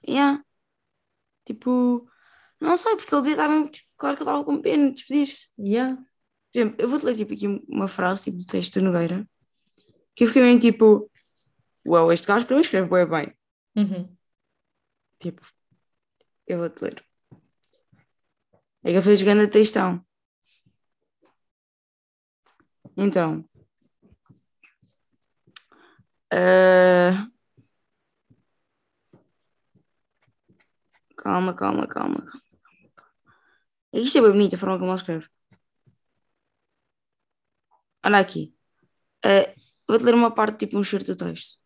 Yeah. 0.08 0.42
Tipo, 1.44 2.08
não 2.60 2.76
sei, 2.76 2.96
porque 2.96 3.14
ele 3.14 3.22
devia 3.22 3.34
estar 3.34 3.48
mesmo, 3.48 3.68
tipo, 3.68 3.88
claro 3.96 4.16
que 4.16 4.22
ele 4.22 4.30
estava 4.30 4.44
com 4.44 4.60
pena 4.60 4.88
de 4.88 4.94
despedir-se. 4.94 5.48
Yeah. 5.58 5.96
Por 5.96 6.58
exemplo, 6.58 6.76
eu 6.78 6.88
vou-te 6.88 7.04
ler 7.04 7.16
tipo, 7.16 7.32
aqui 7.34 7.46
uma 7.68 7.88
frase 7.88 8.22
tipo, 8.24 8.38
do 8.38 8.46
texto 8.46 8.80
do 8.80 8.84
Nogueira 8.84 9.28
que 10.16 10.24
eu 10.24 10.28
fiquei 10.28 10.42
mesmo 10.42 10.60
tipo, 10.60 11.10
uau, 11.86 12.10
este 12.12 12.26
gajo 12.26 12.46
para 12.46 12.56
mim 12.56 12.62
escreve 12.62 12.88
bem 12.88 13.06
bem. 13.06 13.34
Uhum. 13.76 14.16
Tipo, 15.18 15.42
eu 16.46 16.58
vou-te 16.58 16.82
ler. 16.82 17.04
É 18.82 18.90
que 18.90 18.96
ele 18.96 19.02
fez 19.02 19.22
grande 19.22 19.48
textão. 19.48 20.04
Então. 22.96 23.44
ah, 26.30 27.28
Calma, 31.16 31.52
calma, 31.54 31.86
calma, 31.86 32.22
calma. 32.22 32.45
Isto 33.96 34.18
é 34.18 34.20
bem 34.20 34.32
bonito 34.32 34.54
a 34.54 34.58
forma 34.58 34.78
como 34.78 34.90
ele 34.90 34.98
escreve. 34.98 35.26
Olha 38.04 38.18
aqui. 38.18 38.54
Ah, 39.24 39.54
Vou-te 39.88 40.04
ler 40.04 40.14
uma 40.14 40.32
parte, 40.32 40.66
tipo 40.66 40.78
um 40.78 40.84
certo 40.84 41.14
do 41.14 41.24
texto. 41.24 41.58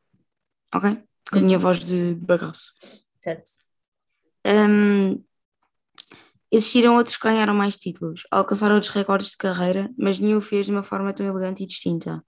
Ok? 0.75 1.03
Com 1.31 1.39
a 1.39 1.41
minha 1.41 1.59
voz 1.59 1.81
de 1.81 2.15
bagaço. 2.15 2.73
Certo. 3.23 3.51
Hum, 4.47 5.23
existiram 6.51 6.97
outros 6.97 7.17
que 7.17 7.29
ganharam 7.29 7.55
mais 7.55 7.77
títulos, 7.77 8.23
alcançaram 8.31 8.75
outros 8.75 8.93
recordes 8.93 9.31
de 9.31 9.37
carreira, 9.37 9.91
mas 9.99 10.19
nenhum 10.19 10.39
o 10.39 10.41
fez 10.41 10.67
de 10.67 10.73
uma 10.73 10.83
forma 10.83 11.13
tão 11.13 11.27
elegante 11.27 11.63
e 11.63 11.67
distinta. 11.67 12.25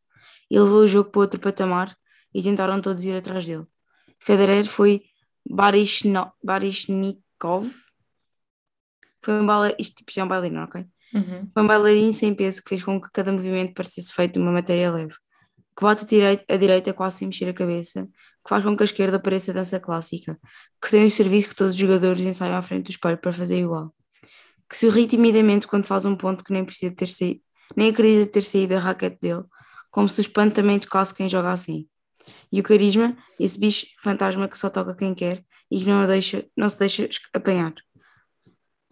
Ele 0.50 0.60
levou 0.60 0.80
o 0.80 0.88
jogo 0.88 1.10
para 1.10 1.20
outro 1.20 1.40
patamar 1.40 1.96
e 2.34 2.42
tentaram 2.42 2.80
todos 2.80 3.04
ir 3.04 3.16
atrás 3.16 3.44
dele. 3.44 3.66
Federer 4.18 4.66
foi 4.66 5.02
Baryshnikov. 5.48 7.70
Foi 9.22 9.40
um 9.40 9.46
bailarino, 9.46 9.76
isto 9.78 9.96
tipo, 9.96 10.12
já 10.12 10.22
é 10.22 10.24
um 10.24 10.28
bailarino, 10.28 10.62
ok? 10.64 10.84
Uhum. 11.14 11.50
Foi 11.52 11.62
um 11.62 11.66
bailarino 11.66 12.12
sem 12.12 12.34
peso 12.34 12.62
que 12.62 12.70
fez 12.70 12.82
com 12.82 13.00
que 13.00 13.10
cada 13.12 13.32
movimento 13.32 13.74
parecesse 13.74 14.12
feito 14.12 14.34
de 14.34 14.40
uma 14.40 14.52
matéria 14.52 14.90
leve, 14.90 15.14
que 15.76 15.82
bate 15.82 16.04
a 16.04 16.06
direita, 16.06 16.44
a 16.48 16.56
direita 16.56 16.92
quase 16.92 17.18
sem 17.18 17.28
mexer 17.28 17.48
a 17.48 17.54
cabeça, 17.54 18.06
que 18.06 18.48
faz 18.48 18.64
com 18.64 18.76
que 18.76 18.82
a 18.82 18.84
esquerda 18.84 19.18
pareça 19.20 19.52
dança 19.52 19.78
clássica, 19.78 20.38
que 20.82 20.90
tem 20.90 21.06
o 21.06 21.10
serviço 21.10 21.50
que 21.50 21.54
todos 21.54 21.74
os 21.74 21.78
jogadores 21.78 22.22
ensaiam 22.22 22.56
à 22.56 22.62
frente 22.62 22.84
do 22.84 22.90
espelho 22.90 23.18
para 23.18 23.32
fazer 23.32 23.60
igual, 23.60 23.94
que 24.68 24.76
se 24.76 24.88
ri 24.88 25.06
timidamente 25.06 25.66
quando 25.66 25.84
faz 25.84 26.04
um 26.04 26.16
ponto 26.16 26.42
que 26.42 26.52
nem 26.52 26.64
precisa 26.64 26.94
ter 26.94 27.08
saído, 27.08 27.40
nem 27.76 27.90
acredita 27.90 28.30
ter 28.30 28.42
saído 28.42 28.74
da 28.74 28.80
raquete 28.80 29.18
dele, 29.20 29.44
como 29.90 30.08
se 30.08 30.20
o 30.20 30.22
espanto 30.22 30.54
também 30.54 30.78
tocasse 30.78 31.14
quem 31.14 31.28
joga 31.28 31.52
assim. 31.52 31.86
E 32.50 32.60
o 32.60 32.62
carisma, 32.62 33.16
esse 33.38 33.58
bicho 33.58 33.86
fantasma 34.02 34.48
que 34.48 34.58
só 34.58 34.70
toca 34.70 34.94
quem 34.94 35.14
quer 35.14 35.44
e 35.70 35.78
que 35.78 35.86
não, 35.86 36.06
deixa, 36.06 36.44
não 36.56 36.68
se 36.68 36.78
deixa 36.78 37.08
apanhar. 37.34 37.74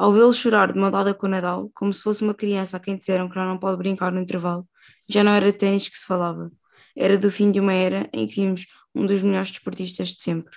Ao 0.00 0.10
vê-lo 0.14 0.32
chorar 0.32 0.72
de 0.72 0.78
maldade 0.78 1.12
com 1.12 1.26
o 1.26 1.28
Nadal, 1.28 1.70
como 1.74 1.92
se 1.92 2.02
fosse 2.02 2.22
uma 2.22 2.32
criança 2.32 2.78
a 2.78 2.80
quem 2.80 2.96
disseram 2.96 3.28
que 3.28 3.36
não 3.36 3.58
pode 3.58 3.76
brincar 3.76 4.10
no 4.10 4.18
intervalo, 4.18 4.66
já 5.06 5.22
não 5.22 5.32
era 5.32 5.52
de 5.52 5.58
ténis 5.58 5.90
que 5.90 5.98
se 5.98 6.06
falava. 6.06 6.50
Era 6.96 7.18
do 7.18 7.30
fim 7.30 7.50
de 7.50 7.60
uma 7.60 7.74
era 7.74 8.08
em 8.10 8.26
que 8.26 8.36
vimos 8.36 8.64
um 8.94 9.04
dos 9.04 9.20
melhores 9.20 9.50
desportistas 9.50 10.08
de 10.08 10.22
sempre. 10.22 10.56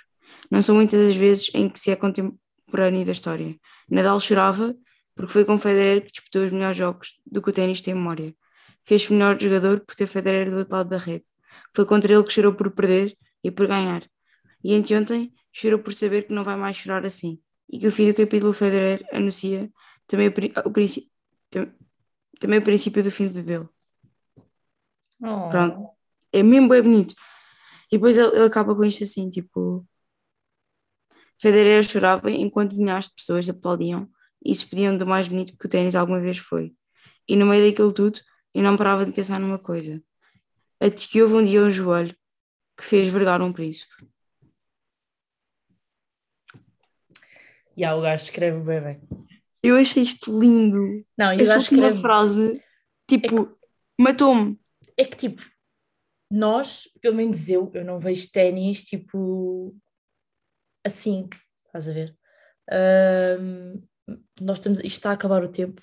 Não 0.50 0.62
são 0.62 0.74
muitas 0.74 0.98
as 1.10 1.14
vezes 1.14 1.50
em 1.52 1.68
que 1.68 1.78
se 1.78 1.90
é 1.90 1.96
contemporâneo 1.96 3.04
da 3.04 3.12
história. 3.12 3.54
Nadal 3.86 4.18
chorava 4.18 4.74
porque 5.14 5.34
foi 5.34 5.44
com 5.44 5.58
Federer 5.58 6.06
que 6.06 6.12
disputou 6.12 6.46
os 6.46 6.50
melhores 6.50 6.78
jogos 6.78 7.20
do 7.30 7.42
que 7.42 7.50
o 7.50 7.52
ténis 7.52 7.82
tem 7.82 7.92
memória. 7.92 8.34
Fez-se 8.82 9.12
melhor 9.12 9.38
jogador 9.38 9.80
por 9.80 9.94
ter 9.94 10.06
Federer 10.06 10.50
do 10.50 10.56
outro 10.56 10.74
lado 10.74 10.88
da 10.88 10.96
rede. 10.96 11.26
Foi 11.74 11.84
contra 11.84 12.14
ele 12.14 12.24
que 12.24 12.32
chorou 12.32 12.54
por 12.54 12.70
perder 12.70 13.14
e 13.44 13.50
por 13.50 13.66
ganhar. 13.66 14.04
E 14.64 14.74
anteontem 14.74 15.34
chorou 15.52 15.80
por 15.80 15.92
saber 15.92 16.22
que 16.22 16.32
não 16.32 16.44
vai 16.44 16.56
mais 16.56 16.78
chorar 16.78 17.04
assim. 17.04 17.38
E 17.68 17.78
que 17.78 17.86
o 17.86 17.92
fim 17.92 18.08
do 18.08 18.14
capítulo 18.14 18.52
Federer 18.52 19.06
anuncia 19.12 19.70
também 20.06 20.28
o, 20.28 20.30
o 20.30 20.72
também 22.38 22.58
o 22.58 22.62
princípio 22.62 23.02
do 23.02 23.10
fim 23.10 23.28
dele. 23.28 23.68
Oh. 25.20 25.48
Pronto. 25.48 25.90
É 26.32 26.42
mesmo 26.42 26.68
bem 26.68 26.82
bonito. 26.82 27.14
E 27.90 27.96
depois 27.96 28.18
ele, 28.18 28.36
ele 28.36 28.44
acaba 28.44 28.74
com 28.74 28.84
isto 28.84 29.04
assim, 29.04 29.30
tipo... 29.30 29.86
Federer 31.38 31.82
chorava 31.82 32.30
enquanto 32.30 32.76
milhares 32.76 33.08
de 33.08 33.14
pessoas 33.14 33.48
aplaudiam 33.48 34.08
e 34.44 34.54
se 34.54 34.60
despediam 34.60 34.96
do 34.96 35.06
mais 35.06 35.26
bonito 35.26 35.56
que 35.56 35.66
o 35.66 35.68
ténis 35.68 35.94
alguma 35.94 36.20
vez 36.20 36.38
foi. 36.38 36.74
E 37.28 37.34
no 37.34 37.46
meio 37.46 37.68
daquilo 37.68 37.92
tudo, 37.92 38.20
eu 38.52 38.62
não 38.62 38.76
parava 38.76 39.04
de 39.04 39.12
pensar 39.12 39.40
numa 39.40 39.58
coisa. 39.58 40.02
Até 40.78 40.90
que 40.90 41.22
houve 41.22 41.34
um 41.34 41.44
dia 41.44 41.62
um 41.62 41.70
joelho 41.70 42.14
que 42.76 42.84
fez 42.84 43.08
vergar 43.08 43.40
um 43.40 43.52
príncipe. 43.52 43.92
E 47.76 47.84
há 47.84 47.94
o 47.94 48.00
gajo 48.00 48.24
escreve 48.24 48.60
bem 48.60 48.80
bem. 48.80 49.00
Eu 49.62 49.76
achei 49.76 50.02
isto 50.02 50.38
lindo. 50.38 51.04
Não, 51.16 51.32
e 51.32 51.42
o 51.42 51.46
gajo 51.46 51.58
escreve. 51.60 52.00
frase, 52.00 52.62
tipo, 53.08 53.56
matou-me. 53.98 54.58
É 54.96 55.04
que 55.04 55.16
tipo, 55.16 55.42
nós, 56.30 56.88
pelo 57.00 57.16
menos 57.16 57.48
eu, 57.48 57.70
eu 57.74 57.84
não 57.84 57.98
vejo 57.98 58.30
ténis 58.30 58.84
tipo 58.84 59.74
assim, 60.84 61.28
estás 61.66 61.88
a 61.88 61.92
ver? 61.92 62.14
Ahm, 62.70 63.82
nós 64.40 64.58
estamos, 64.58 64.78
isto 64.78 64.86
está 64.86 65.10
a 65.10 65.14
acabar 65.14 65.42
o 65.42 65.48
tempo 65.50 65.82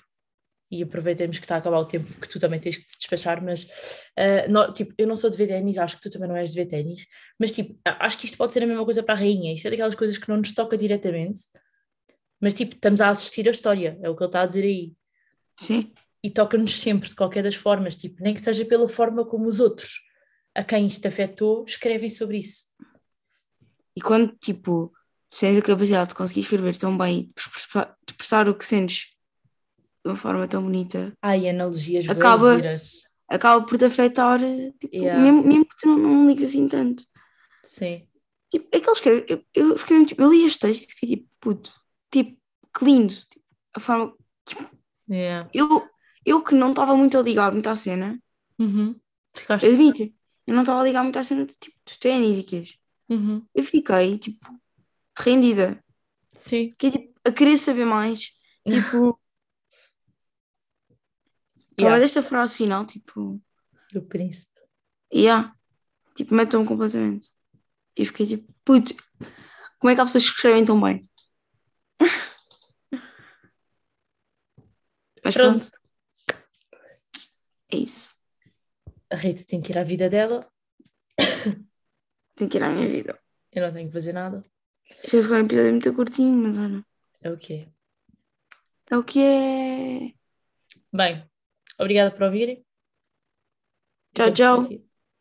e 0.70 0.82
aproveitemos 0.82 1.38
que 1.38 1.44
está 1.44 1.56
a 1.56 1.58
acabar 1.58 1.78
o 1.78 1.84
tempo 1.84 2.08
que 2.20 2.28
tu 2.28 2.38
também 2.38 2.58
tens 2.58 2.78
que 2.78 2.86
te 2.86 2.96
despachar, 2.98 3.42
mas 3.44 3.66
nó- 4.48 4.72
tipo, 4.72 4.94
eu 4.96 5.06
não 5.06 5.16
sou 5.16 5.28
de 5.28 5.36
ver 5.36 5.48
ténis, 5.48 5.76
acho 5.76 5.96
que 5.96 6.02
tu 6.02 6.10
também 6.10 6.28
não 6.28 6.36
és 6.36 6.50
de 6.50 6.56
ver 6.56 6.66
ténis, 6.66 7.06
mas 7.38 7.52
tipo, 7.52 7.78
acho 7.84 8.18
que 8.18 8.24
isto 8.26 8.38
pode 8.38 8.54
ser 8.54 8.62
a 8.62 8.66
mesma 8.66 8.84
coisa 8.84 9.02
para 9.02 9.14
a 9.14 9.18
rainha, 9.18 9.52
isto 9.52 9.66
é 9.66 9.70
daquelas 9.70 9.94
coisas 9.94 10.16
que 10.16 10.28
não 10.28 10.38
nos 10.38 10.54
toca 10.54 10.78
diretamente, 10.78 11.42
mas 12.42 12.52
tipo, 12.54 12.74
estamos 12.74 13.00
a 13.00 13.08
assistir 13.08 13.46
a 13.48 13.52
história, 13.52 13.96
é 14.02 14.10
o 14.10 14.16
que 14.16 14.22
ele 14.22 14.28
está 14.28 14.42
a 14.42 14.46
dizer 14.46 14.64
aí 14.64 14.92
Sim. 15.58 15.92
e 16.22 16.28
toca-nos 16.30 16.78
sempre, 16.78 17.08
de 17.08 17.14
qualquer 17.14 17.42
das 17.44 17.54
formas, 17.54 17.94
tipo, 17.96 18.22
nem 18.22 18.34
que 18.34 18.40
seja 18.40 18.64
pela 18.64 18.88
forma 18.88 19.24
como 19.24 19.46
os 19.48 19.60
outros 19.60 20.02
a 20.54 20.62
quem 20.64 20.86
isto 20.86 21.06
afetou 21.06 21.64
escrevem 21.66 22.10
sobre 22.10 22.38
isso. 22.38 22.66
E 23.96 24.00
quando, 24.00 24.34
tipo, 24.38 24.92
tens 25.38 25.56
a 25.58 25.62
capacidade 25.62 26.10
de 26.10 26.14
conseguir 26.16 26.40
escrever 26.40 26.76
tão 26.76 26.96
bem 26.98 27.20
e 27.20 27.22
de 27.24 27.32
expressar, 27.40 27.96
expressar 28.08 28.48
o 28.48 28.54
que 28.54 28.64
sentes 28.66 29.06
de 30.04 30.10
uma 30.10 30.16
forma 30.16 30.48
tão 30.48 30.62
bonita, 30.62 31.12
Ai, 31.22 31.48
analogias 31.48 32.08
Acaba- 32.08 32.56
giras. 32.56 33.02
acaba 33.28 33.64
por 33.64 33.78
te 33.78 33.84
afetar, 33.84 34.40
tipo, 34.80 34.94
Yeah. 34.96 35.22
mesmo, 35.22 35.42
mesmo 35.46 35.64
que 35.66 35.76
tu 35.76 35.86
não, 35.88 35.98
não 35.98 36.28
ligues 36.28 36.44
assim 36.50 36.66
tanto. 36.68 37.04
Sim. 37.62 38.06
Tipo, 38.50 38.68
é 38.72 38.80
que 38.80 39.08
eu, 39.08 39.44
eu 39.54 39.78
fiquei 39.78 40.04
tipo, 40.04 40.22
eu 40.22 40.30
li 40.32 40.44
este 40.44 40.58
texto 40.58 40.82
e 40.84 40.86
fiquei 40.92 41.08
tipo, 41.16 41.28
puto, 41.40 41.72
tipo, 42.12 42.40
que 42.78 42.84
lindo. 42.84 43.14
Tipo, 43.14 43.44
a 43.74 43.80
forma, 43.80 44.14
Yeah. 45.10 45.50
eu, 45.52 45.88
eu 46.24 46.42
que 46.44 46.54
não 46.54 46.70
estava 46.70 46.96
muito 46.96 47.18
a 47.18 47.22
ligar 47.22 47.52
muito 47.52 47.68
à 47.68 47.74
cena, 47.76 48.18
Uhum. 48.58 48.98
Ficaste. 49.34 49.66
admito, 49.66 50.02
eu 50.46 50.54
não 50.54 50.62
estava 50.62 50.80
a 50.80 50.84
ligar 50.84 51.02
muito 51.02 51.18
à 51.18 51.22
cena 51.24 51.44
de, 51.44 51.54
tipo, 51.56 51.76
dos 51.84 51.96
ténis 51.98 52.38
e 52.38 52.42
quês. 52.44 52.78
Uhum. 53.08 53.44
Eu 53.54 53.62
fiquei, 53.64 54.16
tipo, 54.18 54.46
rendida. 55.18 55.82
Sim. 56.36 56.70
Fiquei, 56.70 56.90
tipo, 56.92 57.20
a 57.24 57.32
querer 57.32 57.58
saber 57.58 57.84
mais. 57.84 58.32
Tipo, 58.66 59.18
Yeah. 61.78 61.96
yeah. 61.96 62.04
esta 62.04 62.22
frase 62.22 62.54
final, 62.56 62.86
tipo, 62.86 63.40
Do 63.92 64.02
príncipe. 64.02 64.50
yeah, 65.12 65.54
tipo, 66.14 66.34
matou-me 66.34 66.66
completamente. 66.66 67.30
E 67.96 68.04
fiquei 68.04 68.26
tipo, 68.26 68.52
puto, 68.64 68.94
como 69.78 69.90
é 69.90 69.94
que 69.94 70.00
há 70.00 70.04
pessoas 70.04 70.24
que 70.24 70.30
escrevem 70.30 70.64
tão 70.64 70.80
bem? 70.80 71.08
Mas 75.24 75.34
pronto, 75.34 75.70
Pronto. 75.70 75.78
é 77.70 77.76
isso. 77.76 78.12
A 79.10 79.16
Rita 79.16 79.44
tem 79.44 79.60
que 79.60 79.72
ir 79.72 79.78
à 79.78 79.84
vida 79.84 80.08
dela. 80.08 80.46
Tenho 82.34 82.50
que 82.50 82.56
ir 82.58 82.64
à 82.64 82.68
minha 82.70 82.88
vida. 82.88 83.18
Eu 83.52 83.66
não 83.66 83.72
tenho 83.72 83.88
que 83.88 83.92
fazer 83.92 84.12
nada. 84.12 84.42
Já 85.04 85.22
ficou 85.22 85.36
um 85.36 85.40
episódio 85.40 85.70
muito 85.72 85.94
curtinho, 85.94 86.36
mas 86.48 86.58
olha, 86.58 86.84
É 87.20 87.30
o 87.30 87.36
quê? 87.36 87.68
é 88.90 88.96
o 88.96 89.04
que 89.04 89.20
é. 89.20 90.12
Bem, 90.92 91.30
obrigada 91.78 92.10
por 92.10 92.24
ouvirem. 92.24 92.64
Tchau, 94.14 94.32
tchau. 94.32 94.68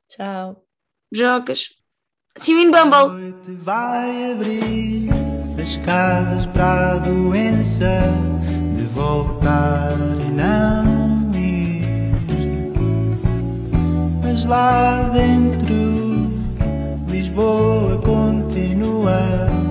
Tchau. 0.09 0.67
Jocas. 1.13 1.69
See 2.37 2.53
you 2.53 2.59
in 2.69 2.73
A 2.73 2.85
Bumble. 2.85 3.31
noite 3.31 3.51
vai 3.57 4.31
abrir 4.31 5.09
as 5.61 5.77
casas 5.85 6.45
para 6.47 6.93
a 6.93 6.97
doença 6.99 7.85
voltar 8.93 9.91
e 10.19 10.31
não 10.31 11.29
ir. 11.33 12.13
Mas 14.23 14.45
lá 14.45 15.09
dentro, 15.13 16.29
Lisboa 17.07 17.97
continua. 17.97 19.70